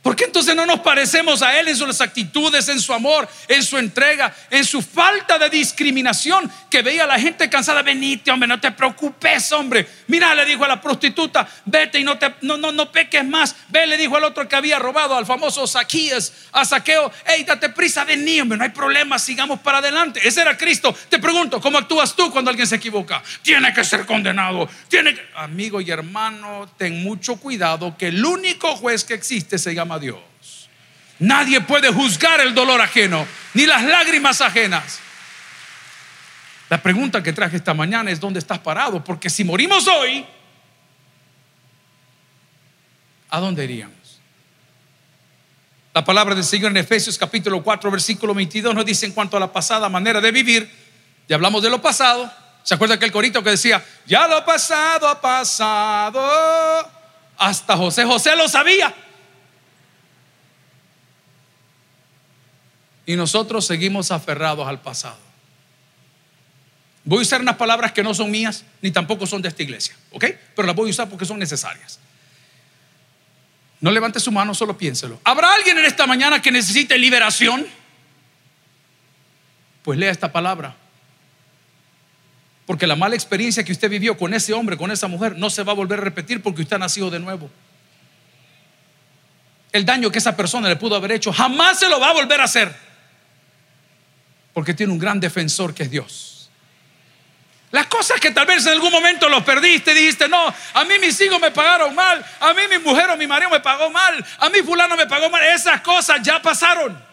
¿Por 0.03 0.17
qué 0.17 0.25
entonces 0.25 0.53
no 0.53 0.65
nos 0.65 0.81
parecemos 0.81 1.41
a 1.41 1.57
Él 1.57 1.69
en 1.69 1.77
sus 1.77 2.01
actitudes, 2.01 2.67
en 2.67 2.81
su 2.81 2.91
amor, 2.93 3.25
en 3.47 3.63
su 3.63 3.77
entrega, 3.77 4.35
en 4.49 4.65
su 4.65 4.81
falta 4.81 5.39
de 5.39 5.49
discriminación 5.49 6.51
que 6.69 6.81
veía 6.81 7.05
a 7.05 7.07
la 7.07 7.17
gente 7.17 7.49
cansada? 7.49 7.81
Venite, 7.83 8.29
hombre, 8.29 8.49
no 8.49 8.59
te 8.59 8.69
preocupes, 8.73 9.49
hombre. 9.53 9.87
Mira, 10.07 10.35
le 10.35 10.43
dijo 10.43 10.65
a 10.65 10.67
la 10.67 10.81
prostituta, 10.81 11.47
vete 11.63 11.99
y 11.99 12.03
no, 12.03 12.17
te, 12.17 12.35
no, 12.41 12.57
no, 12.57 12.73
no 12.73 12.91
peques 12.91 13.23
más. 13.25 13.55
Ve, 13.69 13.87
le 13.87 13.95
dijo 13.95 14.17
al 14.17 14.25
otro 14.25 14.45
que 14.45 14.57
había 14.57 14.77
robado, 14.77 15.15
al 15.15 15.25
famoso 15.25 15.65
Saquías, 15.65 16.33
a 16.51 16.65
Saqueo, 16.65 17.09
hey, 17.25 17.45
date 17.47 17.69
prisa, 17.69 18.03
vení, 18.03 18.41
hombre, 18.41 18.57
no 18.57 18.65
hay 18.65 18.71
problema, 18.71 19.17
sigamos 19.17 19.61
para 19.61 19.77
adelante. 19.77 20.19
Ese 20.27 20.41
era 20.41 20.57
Cristo. 20.57 20.93
Te 21.07 21.17
pregunto, 21.17 21.61
¿cómo 21.61 21.77
actúas 21.77 22.13
tú 22.13 22.29
cuando 22.29 22.49
alguien 22.49 22.67
se 22.67 22.75
equivoca? 22.75 23.23
Tiene 23.41 23.73
que 23.73 23.85
ser 23.85 24.05
condenado. 24.05 24.67
Tiene. 24.89 25.17
Amigo 25.35 25.79
y 25.79 25.89
hermano, 25.89 26.69
ten 26.77 27.01
mucho 27.03 27.37
cuidado 27.37 27.95
que 27.97 28.07
el 28.07 28.25
único 28.25 28.75
juez 28.75 29.05
que 29.05 29.13
existe 29.13 29.57
se 29.57 29.73
llama 29.73 29.92
Dios. 29.99 30.69
Nadie 31.19 31.61
puede 31.61 31.91
juzgar 31.91 32.41
el 32.41 32.53
dolor 32.53 32.81
ajeno, 32.81 33.25
ni 33.53 33.65
las 33.65 33.83
lágrimas 33.83 34.41
ajenas. 34.41 34.99
La 36.69 36.81
pregunta 36.81 37.21
que 37.21 37.33
traje 37.33 37.57
esta 37.57 37.73
mañana 37.73 38.11
es 38.11 38.19
dónde 38.19 38.39
estás 38.39 38.59
parado, 38.59 39.03
porque 39.03 39.29
si 39.29 39.43
morimos 39.43 39.87
hoy, 39.87 40.25
¿a 43.29 43.39
dónde 43.39 43.63
iríamos? 43.63 44.19
La 45.93 46.03
palabra 46.03 46.33
del 46.33 46.43
Señor 46.43 46.71
en 46.71 46.77
Efesios 46.77 47.17
capítulo 47.17 47.61
4, 47.61 47.91
versículo 47.91 48.33
22 48.33 48.73
nos 48.73 48.85
dice 48.85 49.05
en 49.05 49.11
cuanto 49.11 49.37
a 49.37 49.39
la 49.39 49.53
pasada 49.53 49.87
manera 49.89 50.19
de 50.19 50.31
vivir, 50.31 50.67
ya 51.29 51.35
hablamos 51.35 51.61
de 51.61 51.69
lo 51.69 51.81
pasado, 51.81 52.31
¿se 52.63 52.73
acuerda 52.73 52.95
aquel 52.95 53.11
corito 53.11 53.43
que 53.43 53.51
decía, 53.51 53.85
ya 54.07 54.27
lo 54.27 54.43
pasado 54.43 55.07
ha 55.07 55.21
pasado? 55.21 56.91
Hasta 57.37 57.77
José 57.77 58.05
José 58.05 58.35
lo 58.35 58.49
sabía. 58.49 58.93
Y 63.05 63.15
nosotros 63.15 63.65
seguimos 63.65 64.11
aferrados 64.11 64.67
al 64.67 64.81
pasado. 64.81 65.17
Voy 67.03 67.19
a 67.19 67.21
usar 67.21 67.41
unas 67.41 67.57
palabras 67.57 67.91
que 67.91 68.01
no 68.01 68.13
son 68.13 68.31
mías 68.31 68.63
ni 68.81 68.91
tampoco 68.91 69.27
son 69.27 69.41
de 69.41 69.49
esta 69.49 69.61
iglesia, 69.61 69.95
¿ok? 70.11 70.25
Pero 70.55 70.65
las 70.65 70.75
voy 70.75 70.89
a 70.89 70.91
usar 70.91 71.09
porque 71.09 71.25
son 71.25 71.37
necesarias. 71.37 71.99
No 73.81 73.91
levante 73.91 74.21
su 74.21 74.31
mano, 74.31 74.53
solo 74.53 74.77
piénselo. 74.77 75.19
¿Habrá 75.25 75.53
alguien 75.53 75.77
en 75.77 75.83
esta 75.83 76.07
mañana 76.07 76.41
que 76.41 76.51
necesite 76.51 76.97
liberación? 76.97 77.67
Pues 79.83 79.99
lea 79.99 80.11
esta 80.11 80.31
palabra. 80.31 80.77
Porque 82.65 82.87
la 82.87 82.95
mala 82.95 83.15
experiencia 83.15 83.65
que 83.65 83.73
usted 83.73 83.89
vivió 83.89 84.17
con 84.17 84.33
ese 84.33 84.53
hombre, 84.53 84.77
con 84.77 84.89
esa 84.89 85.09
mujer, 85.09 85.35
no 85.35 85.49
se 85.49 85.63
va 85.63 85.73
a 85.73 85.75
volver 85.75 85.99
a 85.99 86.03
repetir 86.03 86.41
porque 86.41 86.61
usted 86.61 86.77
ha 86.77 86.79
nacido 86.79 87.09
de 87.09 87.19
nuevo 87.19 87.49
el 89.73 89.85
daño 89.85 90.11
que 90.11 90.19
esa 90.19 90.37
persona 90.37 90.69
le 90.69 90.75
pudo 90.75 90.95
haber 90.95 91.11
hecho, 91.11 91.33
jamás 91.33 91.79
se 91.79 91.89
lo 91.89 91.99
va 91.99 92.11
a 92.11 92.13
volver 92.13 92.39
a 92.39 92.43
hacer. 92.45 92.73
Porque 94.53 94.73
tiene 94.73 94.93
un 94.93 94.99
gran 94.99 95.19
defensor 95.19 95.73
que 95.73 95.83
es 95.83 95.91
Dios. 95.91 96.33
Las 97.71 97.87
cosas 97.87 98.19
que 98.19 98.29
tal 98.29 98.45
vez 98.45 98.63
en 98.67 98.73
algún 98.73 98.91
momento 98.91 99.27
los 99.29 99.43
perdiste, 99.43 99.95
dijiste, 99.95 100.29
no, 100.29 100.53
a 100.73 100.83
mí 100.83 100.99
mis 100.99 101.19
hijos 101.21 101.41
me 101.41 101.49
pagaron 101.49 101.95
mal, 101.95 102.23
a 102.39 102.53
mí 102.53 102.61
mi 102.69 102.77
mujer 102.77 103.09
o 103.09 103.17
mi 103.17 103.25
marido 103.25 103.49
me 103.49 103.61
pagó 103.61 103.89
mal, 103.89 104.23
a 104.37 104.49
mí 104.51 104.59
fulano 104.61 104.95
me 104.95 105.07
pagó 105.07 105.27
mal, 105.31 105.43
esas 105.43 105.81
cosas 105.81 106.21
ya 106.21 106.39
pasaron. 106.39 107.03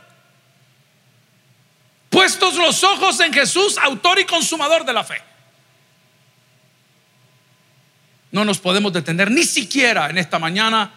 Puestos 2.10 2.56
los 2.56 2.84
ojos 2.84 3.18
en 3.20 3.32
Jesús, 3.32 3.78
autor 3.78 4.18
y 4.18 4.26
consumador 4.26 4.84
de 4.84 4.92
la 4.92 5.02
fe. 5.02 5.22
No 8.30 8.44
nos 8.44 8.58
podemos 8.58 8.92
detener 8.92 9.30
ni 9.30 9.44
siquiera 9.44 10.10
en 10.10 10.18
esta 10.18 10.38
mañana 10.38 10.92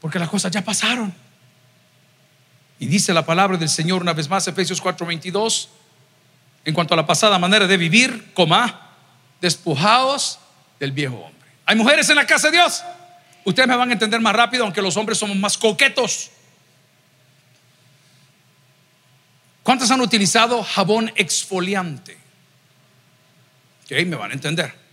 porque 0.00 0.20
las 0.20 0.28
cosas 0.28 0.52
ya 0.52 0.62
pasaron. 0.62 1.12
Y 2.78 2.86
dice 2.86 3.12
la 3.12 3.26
palabra 3.26 3.56
del 3.56 3.68
Señor 3.68 4.02
una 4.02 4.12
vez 4.12 4.28
más, 4.28 4.46
Efesios 4.46 4.80
4:22, 4.82 5.68
en 6.64 6.74
cuanto 6.74 6.94
a 6.94 6.96
la 6.96 7.06
pasada 7.06 7.38
manera 7.38 7.66
de 7.66 7.76
vivir, 7.76 8.32
coma, 8.34 8.94
despojados 9.40 10.38
del 10.78 10.92
viejo 10.92 11.16
hombre. 11.16 11.48
Hay 11.66 11.76
mujeres 11.76 12.08
en 12.08 12.16
la 12.16 12.26
casa 12.26 12.50
de 12.50 12.58
Dios. 12.58 12.82
Ustedes 13.44 13.68
me 13.68 13.76
van 13.76 13.90
a 13.90 13.92
entender 13.92 14.20
más 14.20 14.34
rápido, 14.34 14.64
aunque 14.64 14.82
los 14.82 14.96
hombres 14.96 15.18
somos 15.18 15.36
más 15.36 15.56
coquetos. 15.56 16.30
¿Cuántas 19.62 19.90
han 19.90 20.00
utilizado 20.00 20.62
jabón 20.62 21.12
exfoliante? 21.16 22.16
Ok, 23.84 24.06
me 24.06 24.16
van 24.16 24.30
a 24.30 24.34
entender. 24.34 24.87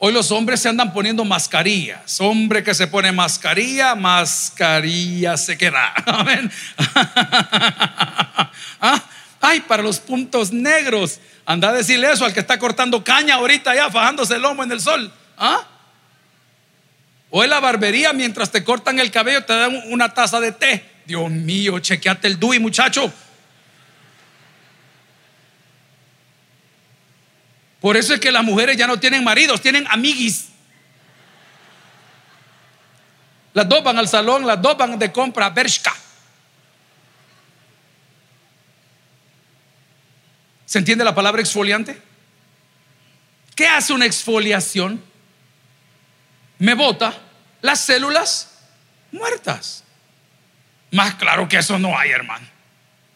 Hoy 0.00 0.12
los 0.12 0.30
hombres 0.30 0.60
se 0.60 0.68
andan 0.68 0.92
poniendo 0.92 1.24
mascarillas. 1.24 2.20
Hombre 2.20 2.62
que 2.62 2.72
se 2.72 2.86
pone 2.86 3.10
mascarilla, 3.10 3.96
mascarilla 3.96 5.36
se 5.36 5.58
queda. 5.58 5.92
Amén. 6.06 6.50
¿Ah? 8.80 9.02
Ay, 9.40 9.60
para 9.60 9.82
los 9.82 9.98
puntos 9.98 10.52
negros. 10.52 11.18
Anda 11.44 11.70
a 11.70 11.72
decirle 11.72 12.12
eso 12.12 12.24
al 12.24 12.32
que 12.32 12.40
está 12.40 12.60
cortando 12.60 13.02
caña 13.02 13.36
ahorita 13.36 13.74
ya, 13.74 13.90
fajándose 13.90 14.36
el 14.36 14.42
lomo 14.42 14.62
en 14.62 14.70
el 14.70 14.80
sol. 14.80 15.12
¿Ah? 15.36 15.66
O 17.30 17.42
en 17.42 17.50
la 17.50 17.58
barbería, 17.58 18.12
mientras 18.12 18.52
te 18.52 18.62
cortan 18.62 19.00
el 19.00 19.10
cabello, 19.10 19.44
te 19.44 19.52
dan 19.52 19.82
una 19.86 20.14
taza 20.14 20.38
de 20.38 20.52
té. 20.52 20.84
Dios 21.06 21.28
mío, 21.28 21.80
chequeate 21.80 22.28
el 22.28 22.38
DUI, 22.38 22.60
muchacho. 22.60 23.12
Por 27.80 27.96
eso 27.96 28.14
es 28.14 28.20
que 28.20 28.32
las 28.32 28.42
mujeres 28.42 28.76
ya 28.76 28.86
no 28.86 28.98
tienen 28.98 29.22
maridos, 29.22 29.60
tienen 29.60 29.86
amiguis. 29.88 30.48
Las 33.54 33.68
dos 33.68 33.82
van 33.82 33.98
al 33.98 34.08
salón, 34.08 34.46
las 34.46 34.60
dos 34.60 34.76
van 34.76 34.98
de 34.98 35.12
compra 35.12 35.46
a 35.46 35.50
Bershka. 35.50 35.94
¿Se 40.66 40.78
entiende 40.78 41.04
la 41.04 41.14
palabra 41.14 41.40
exfoliante? 41.40 42.00
¿Qué 43.54 43.66
hace 43.66 43.92
una 43.92 44.06
exfoliación? 44.06 45.02
Me 46.58 46.74
bota 46.74 47.14
las 47.62 47.80
células 47.80 48.58
muertas. 49.12 49.84
Más 50.90 51.14
claro 51.14 51.48
que 51.48 51.58
eso 51.58 51.78
no 51.78 51.96
hay, 51.96 52.10
hermano. 52.10 52.46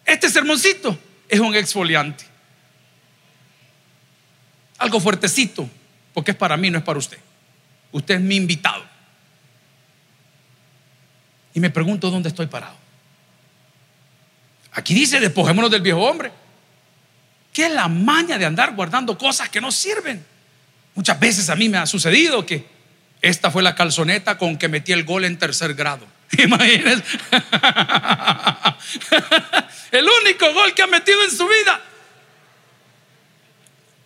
Este 0.04 0.30
sermoncito 0.30 0.98
es 1.28 1.40
un 1.40 1.54
exfoliante 1.54 2.31
algo 4.82 5.00
fuertecito, 5.00 5.68
porque 6.12 6.32
es 6.32 6.36
para 6.36 6.56
mí, 6.56 6.70
no 6.70 6.78
es 6.78 6.84
para 6.84 6.98
usted. 6.98 7.18
Usted 7.92 8.16
es 8.16 8.20
mi 8.20 8.36
invitado. 8.36 8.84
Y 11.54 11.60
me 11.60 11.70
pregunto 11.70 12.10
dónde 12.10 12.28
estoy 12.28 12.46
parado. 12.46 12.76
Aquí 14.72 14.94
dice, 14.94 15.20
despojémonos 15.20 15.70
del 15.70 15.82
viejo 15.82 16.00
hombre. 16.00 16.32
¿Qué 17.52 17.66
es 17.66 17.72
la 17.72 17.88
maña 17.88 18.38
de 18.38 18.46
andar 18.46 18.74
guardando 18.74 19.16
cosas 19.18 19.50
que 19.50 19.60
no 19.60 19.70
sirven? 19.70 20.24
Muchas 20.94 21.20
veces 21.20 21.50
a 21.50 21.56
mí 21.56 21.68
me 21.68 21.78
ha 21.78 21.86
sucedido 21.86 22.44
que 22.44 22.66
esta 23.20 23.50
fue 23.50 23.62
la 23.62 23.74
calzoneta 23.74 24.38
con 24.38 24.56
que 24.56 24.68
metí 24.68 24.92
el 24.92 25.04
gol 25.04 25.24
en 25.24 25.38
tercer 25.38 25.74
grado. 25.74 26.06
Imagínense. 26.38 27.04
el 29.92 30.08
único 30.22 30.52
gol 30.54 30.72
que 30.74 30.82
ha 30.82 30.86
metido 30.86 31.22
en 31.22 31.30
su 31.30 31.46
vida. 31.46 31.80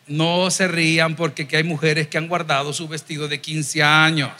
No 0.06 0.50
se 0.50 0.68
rían 0.68 1.16
porque 1.16 1.48
hay 1.56 1.64
mujeres 1.64 2.06
que 2.08 2.18
han 2.18 2.28
guardado 2.28 2.72
su 2.72 2.86
vestido 2.86 3.26
de 3.26 3.40
15 3.40 3.82
años. 3.82 4.30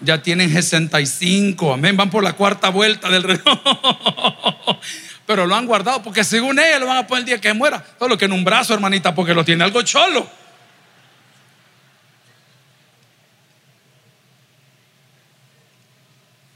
Ya 0.00 0.22
tienen 0.22 0.50
65, 0.50 1.74
amén, 1.74 1.96
van 1.96 2.10
por 2.10 2.22
la 2.22 2.32
cuarta 2.32 2.70
vuelta 2.70 3.08
del 3.10 3.22
reloj. 3.22 3.42
Pero 5.26 5.46
lo 5.46 5.54
han 5.54 5.66
guardado 5.66 6.02
porque 6.02 6.24
según 6.24 6.58
ella 6.58 6.78
lo 6.78 6.86
van 6.86 6.98
a 6.98 7.06
poner 7.06 7.20
el 7.20 7.26
día 7.26 7.40
que 7.40 7.52
muera. 7.54 7.82
Todo 7.98 8.08
lo 8.08 8.18
que 8.18 8.24
en 8.24 8.32
un 8.32 8.44
brazo, 8.44 8.74
hermanita, 8.74 9.14
porque 9.14 9.34
lo 9.34 9.44
tiene 9.44 9.64
algo 9.64 9.82
cholo. 9.82 10.28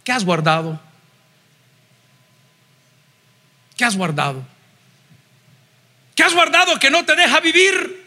¿Qué 0.02 0.12
has 0.12 0.24
guardado? 0.24 0.78
¿Qué 3.76 3.84
has 3.84 3.96
guardado? 3.96 4.44
¿Qué 6.14 6.22
has 6.22 6.34
guardado 6.34 6.78
que 6.78 6.90
no 6.90 7.04
te 7.04 7.16
deja 7.16 7.40
vivir? 7.40 8.04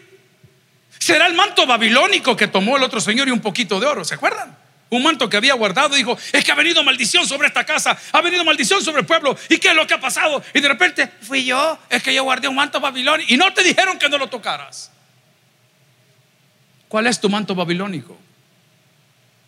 Será 0.99 1.27
el 1.27 1.33
manto 1.33 1.65
babilónico 1.65 2.35
que 2.35 2.47
tomó 2.47 2.77
el 2.77 2.83
otro 2.83 2.99
señor 2.99 3.27
y 3.27 3.31
un 3.31 3.41
poquito 3.41 3.79
de 3.79 3.85
oro, 3.85 4.03
¿se 4.03 4.15
acuerdan? 4.15 4.57
Un 4.89 5.03
manto 5.03 5.29
que 5.29 5.35
había 5.35 5.53
guardado 5.53 5.95
dijo, 5.95 6.17
es 6.31 6.43
que 6.45 6.51
ha 6.51 6.55
venido 6.55 6.81
maldición 6.83 7.27
sobre 7.27 7.47
esta 7.47 7.65
casa, 7.65 7.97
ha 8.13 8.21
venido 8.21 8.45
maldición 8.45 8.81
sobre 8.81 9.01
el 9.01 9.05
pueblo. 9.05 9.37
¿Y 9.49 9.57
qué 9.57 9.69
es 9.69 9.75
lo 9.75 9.85
que 9.85 9.93
ha 9.93 9.99
pasado? 9.99 10.41
Y 10.53 10.61
de 10.61 10.67
repente, 10.67 11.11
fui 11.21 11.43
yo, 11.43 11.77
es 11.89 12.01
que 12.01 12.13
yo 12.13 12.23
guardé 12.23 12.47
un 12.47 12.55
manto 12.55 12.79
babilónico 12.79 13.33
y 13.33 13.37
no 13.37 13.53
te 13.53 13.63
dijeron 13.63 13.99
que 13.99 14.07
no 14.07 14.17
lo 14.17 14.27
tocaras. 14.27 14.91
¿Cuál 16.87 17.07
es 17.07 17.19
tu 17.19 17.29
manto 17.29 17.53
babilónico? 17.53 18.17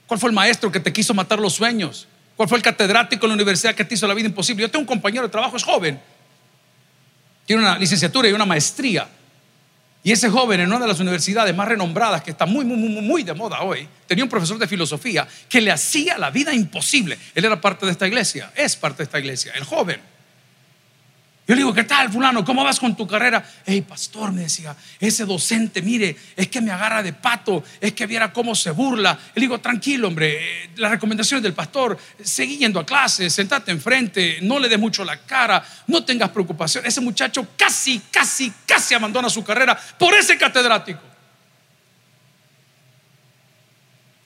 ¿Cuál 0.08 0.19
fue 0.19 0.30
el 0.30 0.36
maestro 0.36 0.72
que 0.72 0.82
te 0.82 0.91
quiso 0.91 1.13
matar 1.13 1.39
los 1.39 1.54
sueños? 1.54 2.08
¿Cuál 2.36 2.50
fue 2.50 2.58
el 2.58 2.63
catedrático 2.63 3.26
en 3.26 3.30
la 3.30 3.36
universidad 3.36 3.76
que 3.76 3.86
te 3.86 3.93
hizo 3.95 4.08
la 4.08 4.13
vida 4.13 4.28
imposible? 4.28 4.63
Yo 4.63 4.72
tengo 4.72 4.82
un 4.82 4.88
compañero 4.88 5.24
de 5.24 5.30
trabajo, 5.30 5.56
es 5.56 5.63
joven, 5.63 6.02
tiene 7.50 7.64
una 7.64 7.80
licenciatura 7.80 8.30
y 8.30 8.32
una 8.32 8.46
maestría. 8.46 9.10
Y 10.04 10.12
ese 10.12 10.30
joven 10.30 10.60
en 10.60 10.68
una 10.68 10.82
de 10.82 10.88
las 10.88 11.00
universidades 11.00 11.56
más 11.56 11.68
renombradas, 11.68 12.22
que 12.22 12.30
está 12.30 12.46
muy, 12.46 12.64
muy, 12.64 12.78
muy, 12.78 13.02
muy 13.02 13.24
de 13.24 13.34
moda 13.34 13.64
hoy, 13.64 13.90
tenía 14.06 14.24
un 14.24 14.30
profesor 14.30 14.60
de 14.60 14.68
filosofía 14.68 15.28
que 15.50 15.60
le 15.60 15.72
hacía 15.72 16.20
la 16.20 16.30
vida 16.30 16.54
imposible. 16.54 17.18
Él 17.34 17.44
era 17.44 17.60
parte 17.60 17.88
de 17.88 17.92
esta 17.92 18.08
iglesia, 18.08 18.52
es 18.56 18.76
parte 18.76 18.98
de 18.98 19.06
esta 19.06 19.18
iglesia, 19.18 19.52
el 19.56 19.64
joven. 19.64 20.00
Yo 21.50 21.56
le 21.56 21.62
digo, 21.62 21.74
¿qué 21.74 21.84
tal, 21.84 22.12
fulano? 22.12 22.46
¿Cómo 22.46 22.64
vas 22.64 22.80
con 22.80 22.96
tu 22.96 23.08
carrera? 23.08 23.44
Hey, 23.66 23.82
pastor, 23.82 24.32
me 24.32 24.42
decía, 24.42 24.76
ese 25.00 25.26
docente, 25.26 25.82
mire, 25.82 26.16
es 26.36 26.48
que 26.48 26.62
me 26.62 26.70
agarra 26.70 27.02
de 27.02 27.12
pato, 27.12 27.64
es 27.82 27.94
que 27.94 28.06
viera 28.06 28.32
cómo 28.32 28.54
se 28.54 28.70
burla. 28.70 29.18
Le 29.34 29.42
digo, 29.42 29.58
tranquilo, 29.58 30.10
hombre, 30.10 30.66
eh, 30.66 30.70
las 30.76 30.92
recomendaciones 30.92 31.42
del 31.42 31.54
pastor, 31.54 31.98
seguí 32.24 32.60
yendo 32.60 32.80
a 32.80 32.86
clase, 32.86 33.32
sentate 33.32 33.72
enfrente, 33.72 34.38
no 34.44 34.60
le 34.60 34.70
dé 34.70 34.78
mucho 34.78 35.04
la 35.04 35.18
cara, 35.22 35.66
no 35.88 36.06
tengas 36.06 36.30
preocupación. 36.30 36.86
Ese 36.86 37.02
muchacho 37.02 37.48
casi, 37.58 38.00
casi, 38.12 38.54
casi 38.68 38.94
abandona 38.94 39.28
su 39.28 39.44
carrera 39.44 39.76
por 39.98 40.14
ese 40.14 40.38
catedrático. 40.38 41.02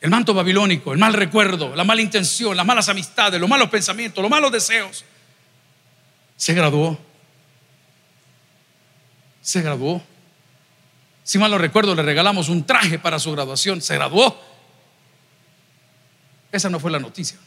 El 0.01 0.09
manto 0.09 0.33
babilónico, 0.33 0.91
el 0.91 0.99
mal 0.99 1.13
recuerdo, 1.13 1.73
la 1.73 1.85
mala 1.85 2.01
intención, 2.01 2.57
las 2.57 2.65
malas 2.65 2.89
amistades, 2.89 3.39
los 3.39 3.49
malos 3.49 3.69
pensamientos, 3.69 4.21
los 4.21 4.29
malos 4.29 4.51
deseos. 4.51 5.05
Se 6.35 6.53
graduó 6.53 7.12
se 9.43 9.61
graduó. 9.61 10.01
Si 11.23 11.37
mal 11.37 11.51
no 11.51 11.57
recuerdo, 11.59 11.93
le 11.93 12.01
regalamos 12.01 12.49
un 12.49 12.65
traje 12.65 12.97
para 12.97 13.19
su 13.19 13.31
graduación. 13.31 13.81
Se 13.81 13.93
graduó. 13.93 14.41
Esa 16.51 16.69
no 16.69 16.79
fue 16.79 16.89
la 16.89 16.99
noticia. 16.99 17.37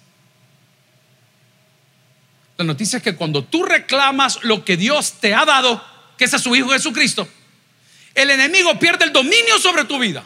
La 2.59 2.65
noticia 2.65 2.99
es 2.99 3.03
que 3.03 3.17
cuando 3.17 3.45
tú 3.45 3.65
reclamas 3.65 4.45
lo 4.45 4.65
que 4.65 4.77
Dios 4.77 5.15
te 5.21 5.35
ha 5.35 5.45
dado, 5.45 5.83
que 6.17 6.25
es 6.25 6.35
a 6.35 6.39
su 6.39 6.55
Hijo 6.55 6.71
Jesucristo, 6.71 7.27
el 8.15 8.31
enemigo 8.31 8.79
pierde 8.79 9.05
el 9.05 9.13
dominio 9.13 9.59
sobre 9.59 9.85
tu 9.85 9.99
vida 9.99 10.25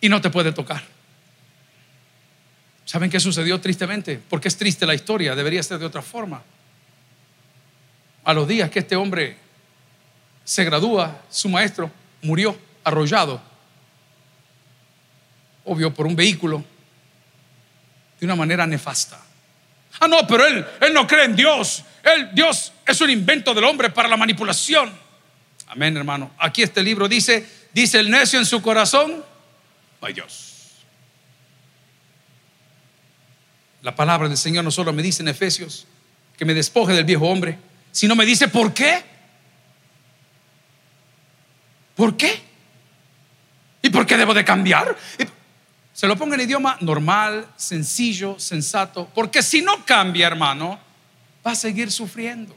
y 0.00 0.08
no 0.08 0.20
te 0.20 0.30
puede 0.30 0.52
tocar. 0.52 0.82
¿Saben 2.84 3.10
qué 3.10 3.20
sucedió 3.20 3.60
tristemente? 3.60 4.20
Porque 4.28 4.48
es 4.48 4.56
triste 4.56 4.86
la 4.86 4.94
historia, 4.94 5.34
debería 5.34 5.62
ser 5.62 5.78
de 5.78 5.86
otra 5.86 6.02
forma 6.02 6.42
a 8.28 8.34
los 8.34 8.46
días 8.46 8.68
que 8.68 8.80
este 8.80 8.94
hombre 8.94 9.38
se 10.44 10.62
gradúa, 10.62 11.22
su 11.30 11.48
maestro 11.48 11.90
murió 12.20 12.54
arrollado, 12.84 13.40
obvio, 15.64 15.94
por 15.94 16.06
un 16.06 16.14
vehículo, 16.14 16.62
de 18.20 18.26
una 18.26 18.36
manera 18.36 18.66
nefasta. 18.66 19.18
Ah, 19.98 20.06
no, 20.06 20.26
pero 20.26 20.46
él, 20.46 20.62
él 20.82 20.92
no 20.92 21.06
cree 21.06 21.24
en 21.24 21.36
Dios. 21.36 21.82
Él, 22.02 22.28
Dios 22.34 22.74
es 22.86 23.00
un 23.00 23.08
invento 23.08 23.54
del 23.54 23.64
hombre 23.64 23.88
para 23.88 24.10
la 24.10 24.18
manipulación. 24.18 24.92
Amén, 25.66 25.96
hermano. 25.96 26.30
Aquí 26.36 26.62
este 26.62 26.82
libro 26.82 27.08
dice, 27.08 27.48
dice 27.72 27.98
el 27.98 28.10
necio 28.10 28.38
en 28.38 28.44
su 28.44 28.60
corazón, 28.60 29.24
ay 30.02 30.12
Dios. 30.12 30.84
La 33.80 33.96
palabra 33.96 34.28
del 34.28 34.36
Señor 34.36 34.64
no 34.64 34.70
solo 34.70 34.92
me 34.92 35.02
dice 35.02 35.22
en 35.22 35.28
Efesios 35.28 35.86
que 36.36 36.44
me 36.44 36.52
despoje 36.52 36.92
del 36.92 37.04
viejo 37.06 37.26
hombre, 37.26 37.58
si 37.92 38.06
no 38.06 38.14
me 38.14 38.26
dice 38.26 38.48
por 38.48 38.72
qué. 38.72 39.02
¿Por 41.94 42.16
qué? 42.16 42.40
¿Y 43.82 43.90
por 43.90 44.06
qué 44.06 44.16
debo 44.16 44.34
de 44.34 44.44
cambiar? 44.44 44.96
Se 45.92 46.06
lo 46.06 46.16
pongo 46.16 46.34
en 46.34 46.42
idioma 46.42 46.76
normal, 46.80 47.48
sencillo, 47.56 48.38
sensato, 48.38 49.10
porque 49.14 49.42
si 49.42 49.62
no 49.62 49.84
cambia, 49.84 50.28
hermano, 50.28 50.78
va 51.44 51.52
a 51.52 51.56
seguir 51.56 51.90
sufriendo. 51.90 52.56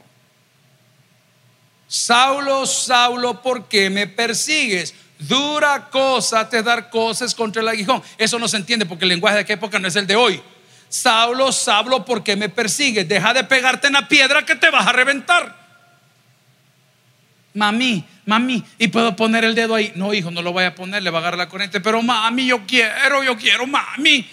Saulo, 1.88 2.64
Saulo, 2.66 3.42
¿por 3.42 3.66
qué 3.66 3.90
me 3.90 4.06
persigues? 4.06 4.94
Dura 5.18 5.90
cosa 5.90 6.48
te 6.48 6.62
dar 6.62 6.88
cosas 6.88 7.34
contra 7.34 7.62
el 7.62 7.68
aguijón. 7.68 8.02
Eso 8.16 8.38
no 8.38 8.48
se 8.48 8.56
entiende 8.56 8.86
porque 8.86 9.04
el 9.04 9.10
lenguaje 9.10 9.36
de 9.36 9.40
aquella 9.42 9.56
época 9.56 9.78
no 9.78 9.88
es 9.88 9.96
el 9.96 10.06
de 10.06 10.16
hoy. 10.16 10.42
Saulo, 10.92 11.52
Saulo, 11.52 12.04
¿por 12.04 12.22
qué 12.22 12.36
me 12.36 12.50
persigues? 12.50 13.08
Deja 13.08 13.32
de 13.32 13.44
pegarte 13.44 13.86
en 13.86 13.94
la 13.94 14.06
piedra 14.08 14.44
que 14.44 14.56
te 14.56 14.68
vas 14.68 14.86
a 14.86 14.92
reventar. 14.92 15.56
Mami, 17.54 18.04
mami, 18.26 18.62
y 18.76 18.88
puedo 18.88 19.16
poner 19.16 19.42
el 19.44 19.54
dedo 19.54 19.74
ahí. 19.74 19.90
No, 19.94 20.12
hijo, 20.12 20.30
no 20.30 20.42
lo 20.42 20.52
voy 20.52 20.64
a 20.64 20.74
poner, 20.74 21.02
le 21.02 21.08
va 21.08 21.20
a 21.20 21.22
agarrar 21.22 21.38
la 21.38 21.48
corriente. 21.48 21.80
Pero 21.80 22.02
mami, 22.02 22.44
yo 22.44 22.66
quiero, 22.66 23.22
yo 23.22 23.38
quiero, 23.38 23.66
mami. 23.66 24.28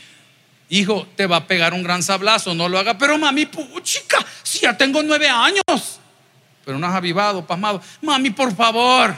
Hijo, 0.67 1.08
te 1.15 1.28
va 1.28 1.38
a 1.38 1.48
pegar 1.48 1.74
un 1.74 1.82
gran 1.82 2.04
sablazo, 2.04 2.54
no 2.54 2.67
lo 2.67 2.78
haga. 2.78 2.98
Pero 2.98 3.17
mami, 3.17 3.50
chica, 3.82 4.17
si 4.43 4.60
ya 4.60 4.76
tengo 4.76 5.02
nueve 5.02 5.30
años. 5.30 6.02
Pero 6.65 6.78
no 6.78 6.88
has 6.88 6.95
avivado, 6.95 7.48
pasmado. 7.48 7.82
Mami, 8.02 8.32
por 8.32 8.54
favor. 8.54 9.15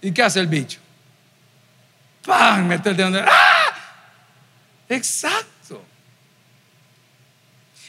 ¿Y 0.00 0.10
qué 0.10 0.22
hace 0.22 0.40
el 0.40 0.46
bicho? 0.46 0.80
¡Pam! 2.24 2.66
Mete 2.66 2.88
el 2.88 2.96
dedo. 2.96 3.22
¡Ah! 3.28 3.74
Exacto. 4.88 5.51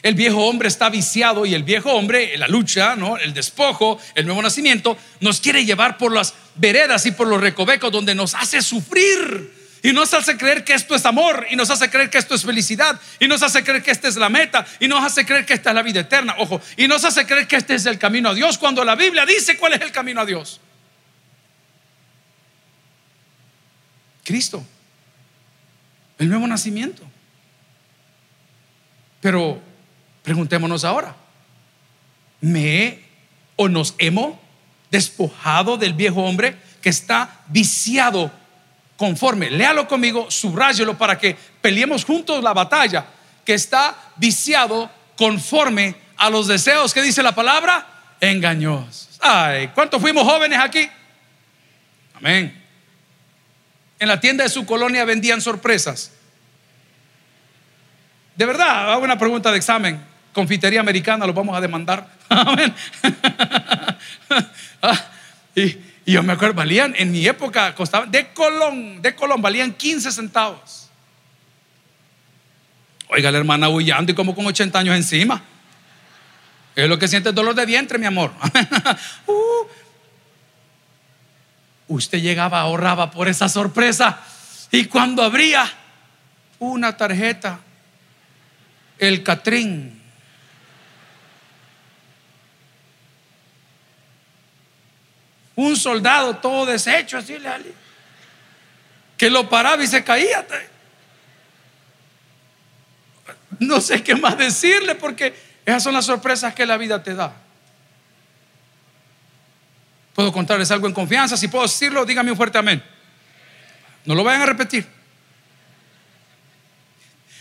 El 0.04 0.14
viejo 0.14 0.44
hombre 0.44 0.68
está 0.68 0.90
viciado 0.90 1.46
y 1.46 1.54
el 1.54 1.62
viejo 1.62 1.90
hombre, 1.90 2.36
la 2.36 2.46
lucha, 2.46 2.94
¿no? 2.94 3.16
el 3.16 3.32
despojo, 3.32 3.98
el 4.14 4.26
nuevo 4.26 4.42
nacimiento, 4.42 4.98
nos 5.20 5.40
quiere 5.40 5.64
llevar 5.64 5.96
por 5.96 6.12
las 6.12 6.34
veredas 6.56 7.06
y 7.06 7.12
por 7.12 7.26
los 7.26 7.40
recovecos 7.40 7.90
donde 7.90 8.14
nos 8.14 8.34
hace 8.34 8.60
sufrir. 8.60 9.50
Y 9.82 9.94
nos 9.94 10.12
hace 10.12 10.36
creer 10.36 10.62
que 10.62 10.74
esto 10.74 10.94
es 10.94 11.06
amor, 11.06 11.46
y 11.50 11.56
nos 11.56 11.70
hace 11.70 11.88
creer 11.88 12.10
que 12.10 12.18
esto 12.18 12.34
es 12.34 12.42
felicidad, 12.42 13.00
y 13.18 13.28
nos 13.28 13.42
hace 13.42 13.64
creer 13.64 13.82
que 13.82 13.92
esta 13.92 14.08
es 14.08 14.16
la 14.16 14.28
meta, 14.28 14.66
y 14.78 14.88
nos 14.88 15.02
hace 15.02 15.24
creer 15.24 15.46
que 15.46 15.54
esta 15.54 15.70
es 15.70 15.74
la 15.74 15.82
vida 15.82 16.00
eterna, 16.00 16.34
ojo, 16.38 16.60
y 16.76 16.86
nos 16.86 17.02
hace 17.04 17.26
creer 17.26 17.46
que 17.46 17.56
este 17.56 17.74
es 17.74 17.86
el 17.86 17.98
camino 17.98 18.28
a 18.28 18.34
Dios, 18.34 18.58
cuando 18.58 18.84
la 18.84 18.96
Biblia 18.96 19.24
dice 19.24 19.56
cuál 19.56 19.72
es 19.72 19.80
el 19.80 19.90
camino 19.90 20.20
a 20.20 20.26
Dios. 20.26 20.60
Cristo, 24.22 24.64
el 26.18 26.28
nuevo 26.28 26.46
nacimiento. 26.46 27.02
Pero 29.20 29.62
preguntémonos 30.24 30.84
ahora, 30.84 31.14
¿me 32.40 32.98
o 33.56 33.68
nos 33.68 33.94
hemos 33.98 34.36
despojado 34.90 35.76
del 35.76 35.92
viejo 35.92 36.22
hombre 36.24 36.56
que 36.80 36.88
está 36.88 37.42
viciado 37.48 38.32
conforme? 38.96 39.50
Léalo 39.50 39.86
conmigo, 39.86 40.30
subráyelo 40.30 40.96
para 40.96 41.18
que 41.18 41.36
peleemos 41.60 42.04
juntos 42.04 42.42
la 42.42 42.54
batalla, 42.54 43.06
que 43.44 43.52
está 43.52 43.96
viciado 44.16 44.90
conforme 45.16 45.94
a 46.16 46.30
los 46.30 46.48
deseos 46.48 46.94
que 46.94 47.02
dice 47.02 47.22
la 47.22 47.34
palabra, 47.34 47.86
engañosos. 48.18 49.18
Ay, 49.20 49.68
¿cuántos 49.68 50.00
fuimos 50.00 50.24
jóvenes 50.24 50.58
aquí? 50.58 50.88
Amén. 52.14 52.62
En 53.98 54.08
la 54.08 54.18
tienda 54.20 54.42
de 54.42 54.50
su 54.50 54.64
colonia 54.64 55.04
vendían 55.04 55.42
sorpresas. 55.42 56.12
De 58.36 58.46
verdad, 58.46 58.90
hago 58.90 59.04
una 59.04 59.18
pregunta 59.18 59.50
de 59.52 59.58
examen. 59.58 60.13
Confitería 60.34 60.80
americana, 60.80 61.26
lo 61.26 61.32
vamos 61.32 61.56
a 61.56 61.60
demandar. 61.62 62.06
Ah, 64.86 65.02
y, 65.54 65.78
yo 66.04 66.22
me 66.22 66.34
acuerdo, 66.34 66.56
valían, 66.56 66.94
en 66.98 67.10
mi 67.10 67.26
época 67.26 67.74
costaban, 67.74 68.10
de 68.10 68.28
Colón, 68.34 69.00
de 69.00 69.14
Colón, 69.14 69.40
valían 69.40 69.72
15 69.72 70.12
centavos. 70.12 70.90
Oiga, 73.08 73.30
la 73.30 73.38
hermana 73.38 73.70
huyando 73.70 74.12
y 74.12 74.14
como 74.14 74.34
con 74.34 74.44
80 74.44 74.78
años 74.78 74.94
encima. 74.94 75.42
Es 76.76 76.86
lo 76.86 76.98
que 76.98 77.08
siente 77.08 77.30
el 77.30 77.34
dolor 77.34 77.54
de 77.54 77.64
vientre, 77.64 77.98
mi 77.98 78.06
amor. 78.06 78.32
Uh, 79.26 79.66
usted 81.88 82.20
llegaba, 82.20 82.60
ahorraba 82.60 83.10
por 83.10 83.28
esa 83.28 83.48
sorpresa. 83.48 84.20
Y 84.70 84.84
cuando 84.86 85.22
abría 85.22 85.70
una 86.58 86.96
tarjeta, 86.96 87.60
el 88.98 89.22
Catrín. 89.22 90.03
Un 95.56 95.76
soldado 95.76 96.36
todo 96.36 96.66
deshecho, 96.66 97.18
así, 97.18 97.36
que 99.16 99.30
lo 99.30 99.48
paraba 99.48 99.82
y 99.82 99.86
se 99.86 100.02
caía. 100.02 100.44
No 103.60 103.80
sé 103.80 104.02
qué 104.02 104.16
más 104.16 104.36
decirle 104.36 104.94
porque 104.94 105.34
esas 105.64 105.82
son 105.82 105.94
las 105.94 106.04
sorpresas 106.04 106.54
que 106.54 106.66
la 106.66 106.76
vida 106.76 107.02
te 107.02 107.14
da. 107.14 107.34
Puedo 110.14 110.32
contarles 110.32 110.70
algo 110.70 110.86
en 110.86 110.92
confianza. 110.92 111.36
Si 111.36 111.48
puedo 111.48 111.64
decirlo, 111.64 112.04
dígame 112.04 112.30
un 112.30 112.36
fuerte 112.36 112.58
amén. 112.58 112.82
No 114.04 114.14
lo 114.14 114.22
vayan 114.22 114.42
a 114.42 114.46
repetir. 114.46 114.86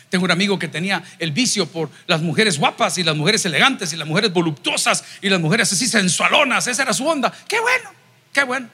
Tengo 0.10 0.26
un 0.26 0.32
amigo 0.32 0.60
que 0.60 0.68
tenía 0.68 1.04
el 1.18 1.32
vicio 1.32 1.68
por 1.68 1.90
las 2.06 2.22
mujeres 2.22 2.60
guapas 2.60 3.00
y 3.00 3.04
las 3.04 3.16
mujeres 3.16 3.46
elegantes 3.46 3.94
y 3.94 3.96
las 3.96 4.08
mujeres 4.08 4.32
voluptuosas 4.32 5.04
y 5.22 5.30
las 5.30 5.40
mujeres 5.40 5.74
así 5.74 5.88
sensualonas. 5.88 6.68
Esa 6.68 6.84
era 6.84 6.94
su 6.94 7.08
onda. 7.08 7.34
Qué 7.48 7.60
bueno, 7.60 7.90
qué 8.34 8.44
bueno. 8.44 8.68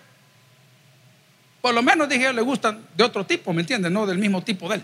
Por 1.62 1.74
lo 1.74 1.84
menos 1.84 2.08
dije, 2.08 2.32
le 2.34 2.42
gustan 2.42 2.88
de 2.96 3.04
otro 3.04 3.26
tipo, 3.26 3.54
¿me 3.54 3.62
entiendes? 3.62 3.92
No 3.92 4.06
del 4.06 4.18
mismo 4.18 4.42
tipo 4.42 4.70
de 4.70 4.76
él. 4.76 4.84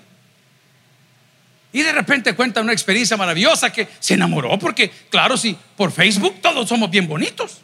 Y 1.71 1.81
de 1.81 1.91
repente 1.91 2.33
cuenta 2.35 2.61
una 2.61 2.73
experiencia 2.73 3.17
maravillosa 3.17 3.71
que 3.71 3.88
se 3.99 4.13
enamoró 4.13 4.57
porque, 4.59 4.89
claro, 5.09 5.35
si 5.35 5.57
por 5.75 5.91
Facebook 5.91 6.41
todos 6.41 6.69
somos 6.69 6.89
bien 6.89 7.07
bonitos. 7.07 7.59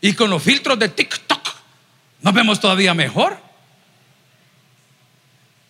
Y 0.00 0.12
con 0.12 0.30
los 0.30 0.42
filtros 0.42 0.78
de 0.78 0.88
TikTok 0.88 1.40
nos 2.22 2.34
vemos 2.34 2.60
todavía 2.60 2.94
mejor. 2.94 3.36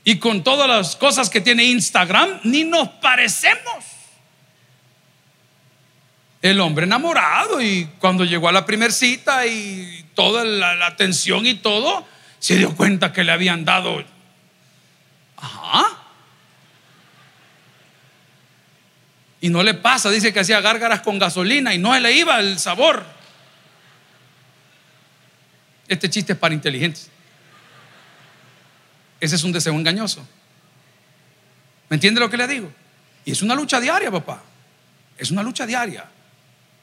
Y 0.04 0.18
con 0.18 0.42
todas 0.42 0.68
las 0.68 0.96
cosas 0.96 1.28
que 1.30 1.40
tiene 1.40 1.64
Instagram, 1.64 2.40
ni 2.44 2.64
nos 2.64 2.88
parecemos. 2.88 3.84
El 6.42 6.60
hombre 6.60 6.84
enamorado 6.84 7.60
y 7.60 7.86
cuando 7.98 8.24
llegó 8.24 8.48
a 8.48 8.52
la 8.52 8.64
primera 8.64 8.92
cita 8.92 9.46
y 9.46 9.99
toda 10.20 10.44
la, 10.44 10.86
atención 10.86 11.46
y 11.46 11.54
todo, 11.54 12.06
se 12.38 12.56
dio 12.56 12.76
cuenta 12.76 13.10
que 13.12 13.24
le 13.24 13.32
habían 13.32 13.64
dado... 13.64 14.04
Ajá. 15.38 15.86
Y 19.40 19.48
no 19.48 19.62
le 19.62 19.72
pasa, 19.72 20.10
dice 20.10 20.34
que 20.34 20.40
hacía 20.40 20.60
gárgaras 20.60 21.00
con 21.00 21.18
gasolina 21.18 21.72
y 21.72 21.78
no 21.78 21.98
le 21.98 22.12
iba 22.12 22.38
el 22.38 22.58
sabor. 22.58 23.06
Este 25.88 26.10
chiste 26.10 26.34
es 26.34 26.38
para 26.38 26.52
inteligentes. 26.52 27.08
Ese 29.20 29.36
es 29.36 29.44
un 29.44 29.52
deseo 29.52 29.72
engañoso. 29.72 30.26
¿Me 31.88 31.94
entiende 31.94 32.20
lo 32.20 32.28
que 32.28 32.36
le 32.36 32.46
digo? 32.46 32.70
Y 33.24 33.32
es 33.32 33.40
una 33.40 33.54
lucha 33.54 33.80
diaria, 33.80 34.10
papá. 34.10 34.42
Es 35.16 35.30
una 35.30 35.42
lucha 35.42 35.64
diaria. 35.64 36.04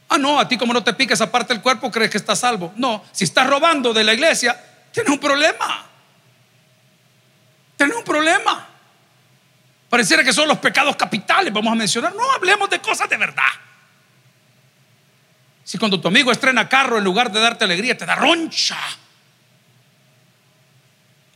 Ah, 0.10 0.18
no, 0.18 0.40
a 0.40 0.48
ti 0.48 0.58
como 0.58 0.74
no 0.74 0.84
te 0.84 0.94
pica 0.94 1.14
esa 1.14 1.30
parte 1.32 1.54
del 1.54 1.62
cuerpo, 1.62 1.92
crees 1.92 2.10
que 2.10 2.18
estás 2.18 2.40
salvo. 2.40 2.74
No, 2.76 3.04
si 3.12 3.26
estás 3.26 3.48
robando 3.48 3.94
de 3.94 4.04
la 4.04 4.14
iglesia, 4.14 4.60
tienes 4.92 5.12
un 5.12 5.20
problema. 5.20 5.86
Tienes 7.76 7.96
un 7.96 8.04
problema. 8.04 8.68
Pareciera 9.90 10.24
que 10.24 10.34
son 10.34 10.48
los 10.48 10.58
pecados 10.58 10.96
capitales, 10.96 11.52
vamos 11.54 11.72
a 11.72 11.76
mencionar. 11.76 12.14
No, 12.16 12.32
hablemos 12.32 12.70
de 12.70 12.80
cosas 12.80 13.10
de 13.10 13.18
verdad. 13.18 13.44
Si 15.64 15.78
cuando 15.78 16.00
tu 16.00 16.08
amigo 16.08 16.32
estrena 16.32 16.70
carro, 16.70 16.98
en 16.98 17.04
lugar 17.04 17.32
de 17.32 17.40
darte 17.42 17.66
alegría, 17.66 17.98
te 17.98 18.06
da 18.06 18.16
roncha. 18.16 18.78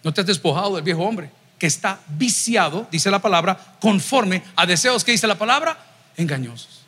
No 0.03 0.13
te 0.13 0.21
has 0.21 0.27
despojado 0.27 0.75
del 0.75 0.84
viejo 0.84 1.03
hombre 1.03 1.29
que 1.60 1.67
está 1.67 1.99
viciado, 2.07 2.88
dice 2.89 3.12
la 3.12 3.19
palabra, 3.19 3.75
conforme 3.79 4.41
a 4.55 4.65
deseos 4.65 5.03
que 5.03 5.12
dice 5.12 5.27
la 5.27 5.38
palabra, 5.38 5.77
engañosos. 6.17 6.81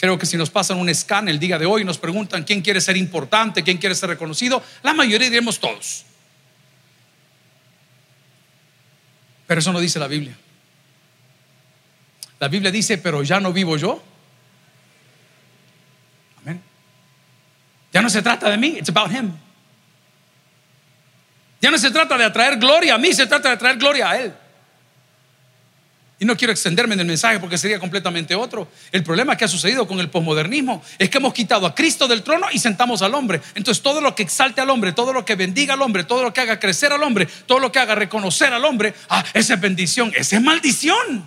Creo 0.00 0.18
que 0.18 0.24
si 0.24 0.38
nos 0.38 0.48
pasan 0.48 0.78
un 0.78 0.92
scan 0.94 1.28
el 1.28 1.38
día 1.38 1.58
de 1.58 1.66
hoy 1.66 1.82
y 1.82 1.84
nos 1.84 1.98
preguntan 1.98 2.42
quién 2.42 2.62
quiere 2.62 2.80
ser 2.80 2.96
importante, 2.96 3.62
quién 3.62 3.76
quiere 3.76 3.94
ser 3.94 4.08
reconocido, 4.08 4.62
la 4.82 4.94
mayoría 4.94 5.28
diremos 5.28 5.60
todos. 5.60 6.06
Pero 9.46 9.60
eso 9.60 9.72
no 9.72 9.78
dice 9.78 9.98
la 9.98 10.06
Biblia. 10.06 10.34
La 12.38 12.48
Biblia 12.48 12.70
dice, 12.70 12.96
pero 12.96 13.22
ya 13.22 13.40
no 13.40 13.52
vivo 13.52 13.76
yo, 13.76 14.02
Ya 17.92 18.00
no 18.00 18.08
se 18.08 18.22
trata 18.22 18.48
de 18.48 18.56
mí, 18.56 18.76
it's 18.78 18.88
about 18.88 19.10
him. 19.10 19.32
Ya 21.60 21.70
no 21.70 21.78
se 21.78 21.90
trata 21.90 22.16
de 22.16 22.24
atraer 22.24 22.56
gloria 22.56 22.94
a 22.94 22.98
mí, 22.98 23.12
se 23.12 23.26
trata 23.26 23.48
de 23.48 23.54
atraer 23.54 23.76
gloria 23.76 24.10
a 24.10 24.20
él. 24.20 24.34
Y 26.20 26.26
no 26.26 26.36
quiero 26.36 26.52
extenderme 26.52 26.92
en 26.92 27.00
el 27.00 27.06
mensaje 27.06 27.40
porque 27.40 27.56
sería 27.56 27.80
completamente 27.80 28.34
otro. 28.34 28.68
El 28.92 29.02
problema 29.02 29.38
que 29.38 29.46
ha 29.46 29.48
sucedido 29.48 29.88
con 29.88 30.00
el 30.00 30.10
posmodernismo 30.10 30.84
es 30.98 31.08
que 31.08 31.16
hemos 31.16 31.32
quitado 31.32 31.66
a 31.66 31.74
Cristo 31.74 32.06
del 32.06 32.22
trono 32.22 32.46
y 32.52 32.58
sentamos 32.58 33.00
al 33.00 33.14
hombre. 33.14 33.40
Entonces 33.54 33.82
todo 33.82 34.02
lo 34.02 34.14
que 34.14 34.22
exalte 34.22 34.60
al 34.60 34.68
hombre, 34.68 34.92
todo 34.92 35.14
lo 35.14 35.24
que 35.24 35.34
bendiga 35.34 35.72
al 35.72 35.80
hombre, 35.80 36.04
todo 36.04 36.22
lo 36.22 36.34
que 36.34 36.42
haga 36.42 36.60
crecer 36.60 36.92
al 36.92 37.02
hombre, 37.02 37.26
todo 37.46 37.58
lo 37.58 37.72
que 37.72 37.78
haga 37.78 37.94
reconocer 37.94 38.52
al 38.52 38.66
hombre, 38.66 38.92
ah, 39.08 39.24
esa 39.32 39.54
es 39.54 39.60
bendición, 39.62 40.12
esa 40.14 40.36
es 40.36 40.42
maldición. 40.42 41.24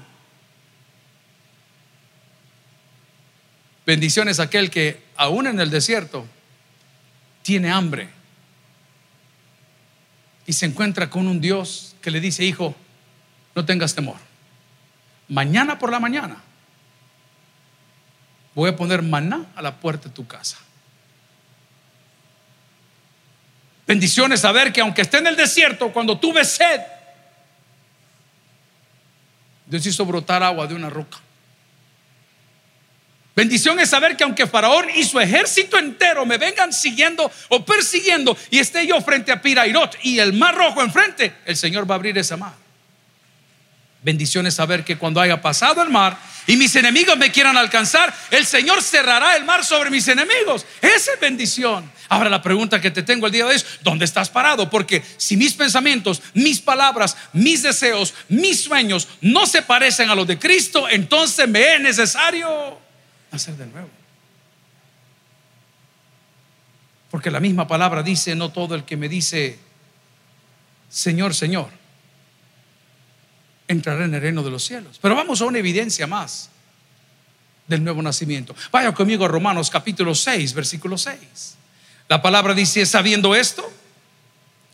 Bendición 3.84 4.30
es 4.30 4.40
aquel 4.40 4.70
que 4.70 5.02
aún 5.18 5.48
en 5.48 5.60
el 5.60 5.72
desierto 5.72 6.28
tiene 7.42 7.72
hambre 7.72 8.10
y 10.46 10.54
se 10.54 10.68
encuentra 10.68 11.10
con 11.10 11.28
un 11.28 11.42
Dios 11.42 11.96
que 12.00 12.12
le 12.12 12.20
dice, 12.20 12.44
hijo, 12.44 12.76
no 13.56 13.66
tengas 13.66 13.96
temor. 13.96 14.33
Mañana 15.28 15.80
por 15.80 15.92
la 15.92 16.00
mañana 16.00 16.38
voy 18.56 18.70
a 18.70 18.76
poner 18.76 19.02
maná 19.02 19.46
a 19.56 19.62
la 19.62 19.76
puerta 19.76 20.10
de 20.10 20.16
tu 20.16 20.28
casa. 20.28 20.58
Bendiciones 23.86 24.42
saber 24.42 24.72
que 24.72 24.82
aunque 24.82 25.02
esté 25.02 25.18
en 25.18 25.28
el 25.28 25.36
desierto, 25.36 25.92
cuando 25.92 26.18
tuve 26.18 26.46
sed, 26.46 26.82
Dios 29.66 29.86
hizo 29.86 30.06
brotar 30.06 30.44
agua 30.44 30.68
de 30.68 30.76
una 30.76 30.90
roca. 30.90 31.18
Bendición 33.36 33.80
es 33.80 33.90
saber 33.90 34.16
que 34.16 34.24
aunque 34.24 34.46
Faraón 34.46 34.86
y 34.96 35.04
su 35.04 35.20
ejército 35.20 35.78
entero 35.80 36.26
me 36.26 36.38
vengan 36.38 36.72
siguiendo 36.72 37.32
o 37.50 37.66
persiguiendo 37.66 38.38
y 38.52 38.60
esté 38.60 38.86
yo 38.86 39.02
frente 39.02 39.32
a 39.32 39.42
Pirairot 39.42 39.98
y 40.04 40.20
el 40.20 40.34
mar 40.34 40.56
rojo 40.56 40.84
enfrente, 40.84 41.34
el 41.46 41.58
Señor 41.58 41.90
va 41.90 41.96
a 41.96 41.98
abrir 41.98 42.16
esa 42.18 42.38
mar. 42.38 42.63
Bendición 44.04 44.46
es 44.46 44.56
saber 44.56 44.84
que 44.84 44.98
cuando 44.98 45.22
haya 45.22 45.42
pasado 45.42 45.82
el 45.82 45.90
mar 45.90 46.20
y 46.46 46.58
mis 46.58 46.76
enemigos 46.76 47.18
me 47.18 47.32
quieran 47.32 47.56
alcanzar, 47.56 48.14
el 48.32 48.46
Señor 48.46 48.82
cerrará 48.82 49.38
el 49.38 49.46
mar 49.46 49.64
sobre 49.64 49.90
mis 49.90 50.06
enemigos. 50.10 50.66
Esa 50.82 51.14
es 51.14 51.20
bendición. 51.22 51.90
Ahora 52.10 52.30
la 52.30 52.42
pregunta 52.42 52.82
que 52.82 52.92
te 52.92 53.04
tengo 53.04 53.28
el 53.28 53.32
día 53.32 53.46
de 53.46 53.52
hoy 53.52 53.56
es, 53.56 53.66
¿dónde 53.82 54.04
estás 54.04 54.30
parado? 54.30 54.70
Porque 54.70 55.02
si 55.16 55.38
mis 55.38 55.54
pensamientos, 55.54 56.22
mis 56.34 56.60
palabras, 56.60 57.16
mis 57.32 57.64
deseos, 57.64 58.14
mis 58.28 58.62
sueños 58.62 59.08
no 59.22 59.46
se 59.46 59.62
parecen 59.62 60.10
a 60.10 60.16
los 60.16 60.28
de 60.28 60.38
Cristo, 60.38 60.90
entonces 60.90 61.48
me 61.48 61.76
es 61.76 61.80
necesario 61.80 62.78
hacer 63.32 63.56
de 63.56 63.68
nuevo. 63.68 63.90
Porque 67.10 67.32
la 67.32 67.40
misma 67.40 67.68
palabra 67.68 68.04
dice, 68.04 68.36
no 68.36 68.52
todo 68.52 68.76
el 68.76 68.84
que 68.84 68.98
me 68.98 69.08
dice, 69.08 69.60
Señor, 70.90 71.34
Señor, 71.34 71.70
entrará 73.68 74.06
en 74.06 74.14
el 74.14 74.22
reino 74.22 74.44
de 74.44 74.52
los 74.52 74.64
cielos. 74.64 75.00
Pero 75.02 75.16
vamos 75.16 75.42
a 75.42 75.46
una 75.46 75.60
evidencia 75.60 76.08
más 76.08 76.50
del 77.68 77.84
nuevo 77.84 78.02
nacimiento. 78.02 78.56
Vaya 78.72 78.94
conmigo 78.94 79.26
a 79.26 79.28
Romanos 79.28 79.70
capítulo 79.70 80.14
6, 80.14 80.54
versículo 80.54 80.98
6. 80.98 81.58
La 82.10 82.22
palabra 82.22 82.54
dice, 82.54 82.86
sabiendo 82.86 83.36
esto, 83.36 83.72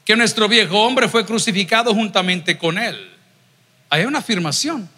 que 0.04 0.16
nuestro 0.16 0.48
viejo 0.48 0.82
hombre 0.82 1.08
fue 1.08 1.26
crucificado 1.26 1.94
juntamente 1.94 2.58
con 2.58 2.78
él. 2.78 3.16
Hay 3.90 4.06
una 4.06 4.20
afirmación. 4.20 4.90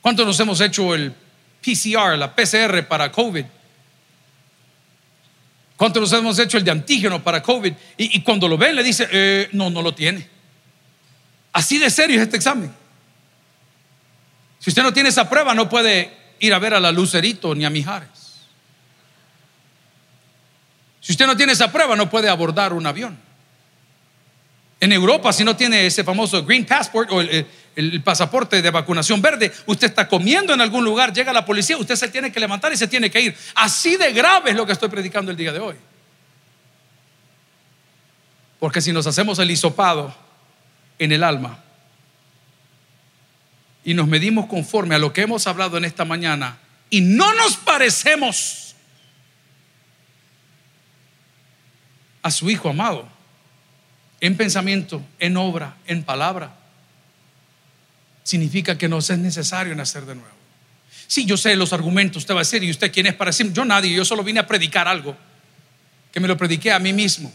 ¿Cuántos 0.00 0.26
nos 0.26 0.38
hemos 0.38 0.60
hecho 0.60 0.94
el 0.94 1.12
PCR, 1.60 2.16
la 2.16 2.34
PCR 2.34 2.86
para 2.86 3.10
COVID? 3.10 3.44
¿Cuántos 5.76 6.02
nos 6.02 6.12
hemos 6.12 6.38
hecho 6.38 6.56
el 6.56 6.64
de 6.64 6.70
antígeno 6.70 7.22
para 7.22 7.42
COVID? 7.42 7.72
Y, 7.96 8.20
cuando 8.20 8.46
lo 8.46 8.56
ven 8.56 8.76
le 8.76 8.82
dice, 8.82 9.08
eh, 9.10 9.48
no, 9.52 9.70
no 9.70 9.82
lo 9.82 9.94
tiene. 9.94 10.33
Así 11.54 11.78
de 11.78 11.88
serio 11.88 12.16
es 12.16 12.22
este 12.22 12.36
examen. 12.36 12.74
Si 14.58 14.70
usted 14.70 14.82
no 14.82 14.92
tiene 14.92 15.08
esa 15.08 15.30
prueba, 15.30 15.54
no 15.54 15.68
puede 15.68 16.12
ir 16.40 16.52
a 16.52 16.58
ver 16.58 16.74
a 16.74 16.80
la 16.80 16.90
Lucerito 16.90 17.54
ni 17.54 17.64
a 17.64 17.70
Mijares. 17.70 18.08
Si 21.00 21.12
usted 21.12 21.26
no 21.26 21.36
tiene 21.36 21.52
esa 21.52 21.70
prueba, 21.70 21.94
no 21.94 22.10
puede 22.10 22.28
abordar 22.28 22.72
un 22.72 22.84
avión. 22.84 23.16
En 24.80 24.90
Europa, 24.90 25.32
si 25.32 25.44
no 25.44 25.54
tiene 25.54 25.86
ese 25.86 26.02
famoso 26.02 26.44
Green 26.44 26.66
Passport 26.66 27.12
o 27.12 27.20
el, 27.20 28.02
pasaporte 28.02 28.60
de 28.60 28.70
vacunación 28.70 29.22
verde, 29.22 29.52
usted 29.66 29.86
está 29.86 30.08
comiendo 30.08 30.54
en 30.54 30.60
algún 30.60 30.84
lugar, 30.84 31.12
llega 31.12 31.32
la 31.32 31.44
policía, 31.44 31.76
usted 31.76 31.94
se 31.94 32.08
tiene 32.08 32.32
que 32.32 32.40
levantar 32.40 32.72
y 32.72 32.76
se 32.76 32.88
tiene 32.88 33.10
que 33.10 33.20
ir. 33.20 33.36
Así 33.54 33.96
de 33.96 34.12
grave 34.12 34.50
es 34.50 34.56
lo 34.56 34.66
que 34.66 34.72
estoy 34.72 34.88
predicando 34.88 35.30
el 35.30 35.36
día 35.36 35.52
de 35.52 35.60
hoy. 35.60 35.76
Porque 38.58 38.80
si 38.80 38.92
nos 38.92 39.06
hacemos 39.06 39.38
el 39.38 39.52
hisopado 39.52 40.23
en 40.98 41.12
el 41.12 41.24
alma 41.24 41.64
y 43.84 43.94
nos 43.94 44.08
medimos 44.08 44.46
conforme 44.46 44.94
a 44.94 44.98
lo 44.98 45.12
que 45.12 45.22
hemos 45.22 45.46
hablado 45.46 45.76
en 45.76 45.84
esta 45.84 46.04
mañana 46.04 46.58
y 46.90 47.00
no 47.00 47.32
nos 47.34 47.56
parecemos 47.56 48.74
a 52.22 52.30
su 52.30 52.48
Hijo 52.48 52.70
amado 52.70 53.08
en 54.20 54.36
pensamiento, 54.38 55.04
en 55.18 55.36
obra, 55.36 55.76
en 55.86 56.02
palabra, 56.02 56.56
significa 58.22 58.78
que 58.78 58.88
nos 58.88 59.10
es 59.10 59.18
necesario 59.18 59.74
nacer 59.74 60.06
de 60.06 60.14
nuevo. 60.14 60.30
Sí, 61.06 61.26
yo 61.26 61.36
sé 61.36 61.54
los 61.56 61.74
argumentos, 61.74 62.22
usted 62.22 62.32
va 62.32 62.38
a 62.38 62.40
decir, 62.40 62.64
¿y 62.64 62.70
usted 62.70 62.90
quién 62.90 63.06
es 63.06 63.14
para 63.14 63.28
decir? 63.28 63.52
Yo 63.52 63.66
nadie, 63.66 63.94
yo 63.94 64.04
solo 64.06 64.24
vine 64.24 64.40
a 64.40 64.46
predicar 64.46 64.88
algo, 64.88 65.14
que 66.10 66.20
me 66.20 66.28
lo 66.28 66.38
prediqué 66.38 66.72
a 66.72 66.78
mí 66.78 66.94
mismo, 66.94 67.30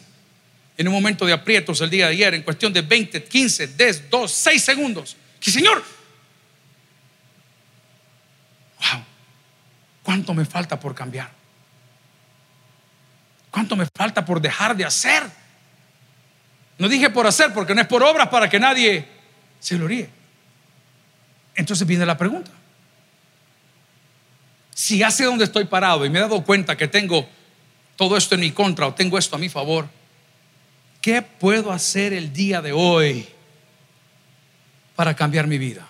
en 0.79 0.87
un 0.87 0.93
momento 0.93 1.25
de 1.25 1.33
aprietos 1.33 1.81
el 1.81 1.89
día 1.89 2.05
de 2.05 2.13
ayer, 2.13 2.33
en 2.33 2.41
cuestión 2.41 2.71
de 2.71 2.81
20, 2.81 3.25
15, 3.25 3.67
10, 3.67 4.09
2, 4.09 4.31
6 4.31 4.63
segundos, 4.63 5.17
que 5.37 5.51
Señor, 5.51 5.83
wow, 8.79 9.03
¿cuánto 10.01 10.33
me 10.33 10.45
falta 10.45 10.79
por 10.79 10.95
cambiar? 10.95 11.29
¿Cuánto 13.51 13.75
me 13.75 13.85
falta 13.93 14.23
por 14.23 14.39
dejar 14.39 14.73
de 14.77 14.85
hacer? 14.85 15.23
No 16.77 16.87
dije 16.87 17.09
por 17.09 17.27
hacer, 17.27 17.53
porque 17.53 17.75
no 17.75 17.81
es 17.81 17.87
por 17.87 18.01
obras 18.01 18.29
para 18.29 18.49
que 18.49 18.57
nadie 18.57 19.05
se 19.59 19.77
lo 19.77 19.85
ríe. 19.85 20.09
Entonces 21.55 21.85
viene 21.85 22.05
la 22.05 22.17
pregunta. 22.17 22.51
Si 24.73 25.03
hace 25.03 25.25
donde 25.25 25.43
estoy 25.43 25.65
parado 25.65 26.05
y 26.05 26.09
me 26.09 26.19
he 26.19 26.21
dado 26.21 26.41
cuenta 26.45 26.77
que 26.77 26.87
tengo 26.87 27.27
todo 27.97 28.15
esto 28.15 28.35
en 28.35 28.41
mi 28.41 28.51
contra 28.51 28.87
o 28.87 28.93
tengo 28.93 29.17
esto 29.17 29.35
a 29.35 29.39
mi 29.39 29.49
favor, 29.49 29.98
¿qué 31.01 31.21
puedo 31.21 31.71
hacer 31.71 32.13
el 32.13 32.33
día 32.33 32.61
de 32.61 32.71
hoy 32.71 33.27
para 34.95 35.15
cambiar 35.15 35.47
mi 35.47 35.57
vida? 35.57 35.87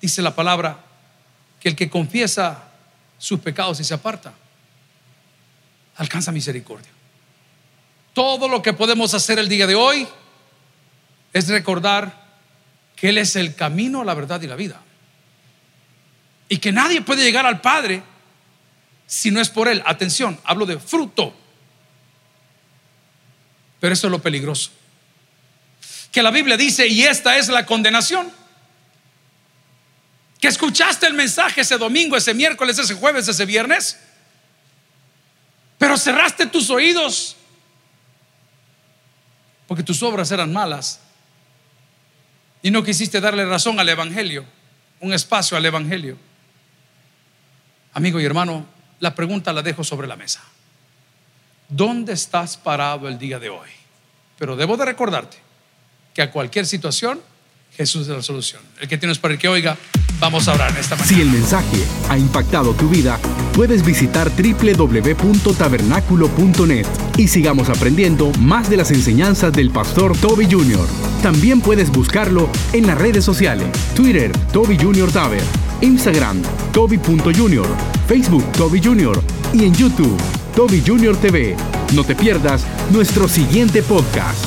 Dice 0.00 0.20
la 0.22 0.34
palabra 0.34 0.78
que 1.60 1.68
el 1.68 1.76
que 1.76 1.88
confiesa 1.88 2.70
sus 3.18 3.38
pecados 3.40 3.78
y 3.78 3.84
se 3.84 3.94
aparta, 3.94 4.32
alcanza 5.96 6.32
misericordia. 6.32 6.90
Todo 8.12 8.48
lo 8.48 8.62
que 8.62 8.72
podemos 8.72 9.14
hacer 9.14 9.38
el 9.38 9.48
día 9.48 9.66
de 9.66 9.76
hoy 9.76 10.06
es 11.32 11.48
recordar 11.48 12.20
que 12.96 13.08
Él 13.08 13.18
es 13.18 13.36
el 13.36 13.54
camino, 13.54 14.04
la 14.04 14.14
verdad 14.14 14.42
y 14.42 14.46
la 14.46 14.56
vida. 14.56 14.82
Y 16.48 16.58
que 16.58 16.72
nadie 16.72 17.00
puede 17.00 17.22
llegar 17.22 17.46
al 17.46 17.60
Padre 17.60 18.02
si 19.06 19.30
no 19.30 19.40
es 19.40 19.48
por 19.48 19.68
Él. 19.68 19.82
Atención, 19.86 20.38
hablo 20.44 20.66
de 20.66 20.78
fruto. 20.78 21.34
Pero 23.82 23.94
eso 23.94 24.06
es 24.06 24.10
lo 24.12 24.22
peligroso. 24.22 24.70
Que 26.12 26.22
la 26.22 26.30
Biblia 26.30 26.56
dice, 26.56 26.86
y 26.86 27.02
esta 27.02 27.36
es 27.36 27.48
la 27.48 27.66
condenación. 27.66 28.30
Que 30.38 30.46
escuchaste 30.46 31.08
el 31.08 31.14
mensaje 31.14 31.62
ese 31.62 31.78
domingo, 31.78 32.16
ese 32.16 32.32
miércoles, 32.32 32.78
ese 32.78 32.94
jueves, 32.94 33.26
ese 33.26 33.44
viernes. 33.44 33.98
Pero 35.78 35.98
cerraste 35.98 36.46
tus 36.46 36.70
oídos 36.70 37.34
porque 39.66 39.82
tus 39.82 40.00
obras 40.04 40.30
eran 40.30 40.52
malas 40.52 41.00
y 42.62 42.70
no 42.70 42.84
quisiste 42.84 43.20
darle 43.20 43.44
razón 43.44 43.80
al 43.80 43.88
Evangelio, 43.88 44.44
un 45.00 45.12
espacio 45.12 45.56
al 45.56 45.66
Evangelio. 45.66 46.16
Amigo 47.94 48.20
y 48.20 48.24
hermano, 48.24 48.64
la 49.00 49.12
pregunta 49.16 49.52
la 49.52 49.62
dejo 49.62 49.82
sobre 49.82 50.06
la 50.06 50.14
mesa. 50.14 50.40
¿Dónde 51.74 52.12
estás 52.12 52.58
parado 52.58 53.08
el 53.08 53.18
día 53.18 53.38
de 53.38 53.48
hoy? 53.48 53.70
Pero 54.38 54.56
debo 54.56 54.76
de 54.76 54.84
recordarte 54.84 55.38
que 56.12 56.20
a 56.20 56.30
cualquier 56.30 56.66
situación 56.66 57.18
Jesús 57.74 58.02
es 58.02 58.08
la 58.14 58.20
solución. 58.20 58.60
El 58.78 58.88
que 58.88 58.98
tienes 58.98 59.18
para 59.18 59.32
el 59.32 59.40
que 59.40 59.48
oiga, 59.48 59.78
vamos 60.20 60.48
a 60.48 60.52
orar 60.52 60.70
en 60.72 60.76
esta 60.76 60.96
mañana. 60.96 61.16
Si 61.16 61.22
el 61.22 61.30
mensaje 61.30 61.82
ha 62.10 62.18
impactado 62.18 62.74
tu 62.74 62.90
vida, 62.90 63.18
puedes 63.54 63.82
visitar 63.82 64.30
www.tabernaculo.net 64.30 66.86
y 67.16 67.28
sigamos 67.28 67.70
aprendiendo 67.70 68.30
más 68.38 68.68
de 68.68 68.76
las 68.76 68.90
enseñanzas 68.90 69.54
del 69.54 69.70
pastor 69.70 70.14
Toby 70.18 70.46
Jr. 70.50 70.86
También 71.22 71.62
puedes 71.62 71.90
buscarlo 71.90 72.50
en 72.74 72.86
las 72.86 72.98
redes 72.98 73.24
sociales, 73.24 73.66
Twitter, 73.96 74.30
Toby 74.52 74.76
Jr. 74.76 75.10
Taber, 75.10 75.42
Instagram, 75.80 76.42
Toby.Jr., 76.72 78.01
Facebook, 78.12 78.44
Toby 78.58 78.78
Jr. 78.78 79.18
y 79.54 79.64
en 79.64 79.72
YouTube, 79.72 80.18
Toby 80.54 80.82
Jr. 80.86 81.16
TV. 81.16 81.56
No 81.94 82.04
te 82.04 82.14
pierdas 82.14 82.66
nuestro 82.90 83.26
siguiente 83.26 83.82
podcast. 83.82 84.44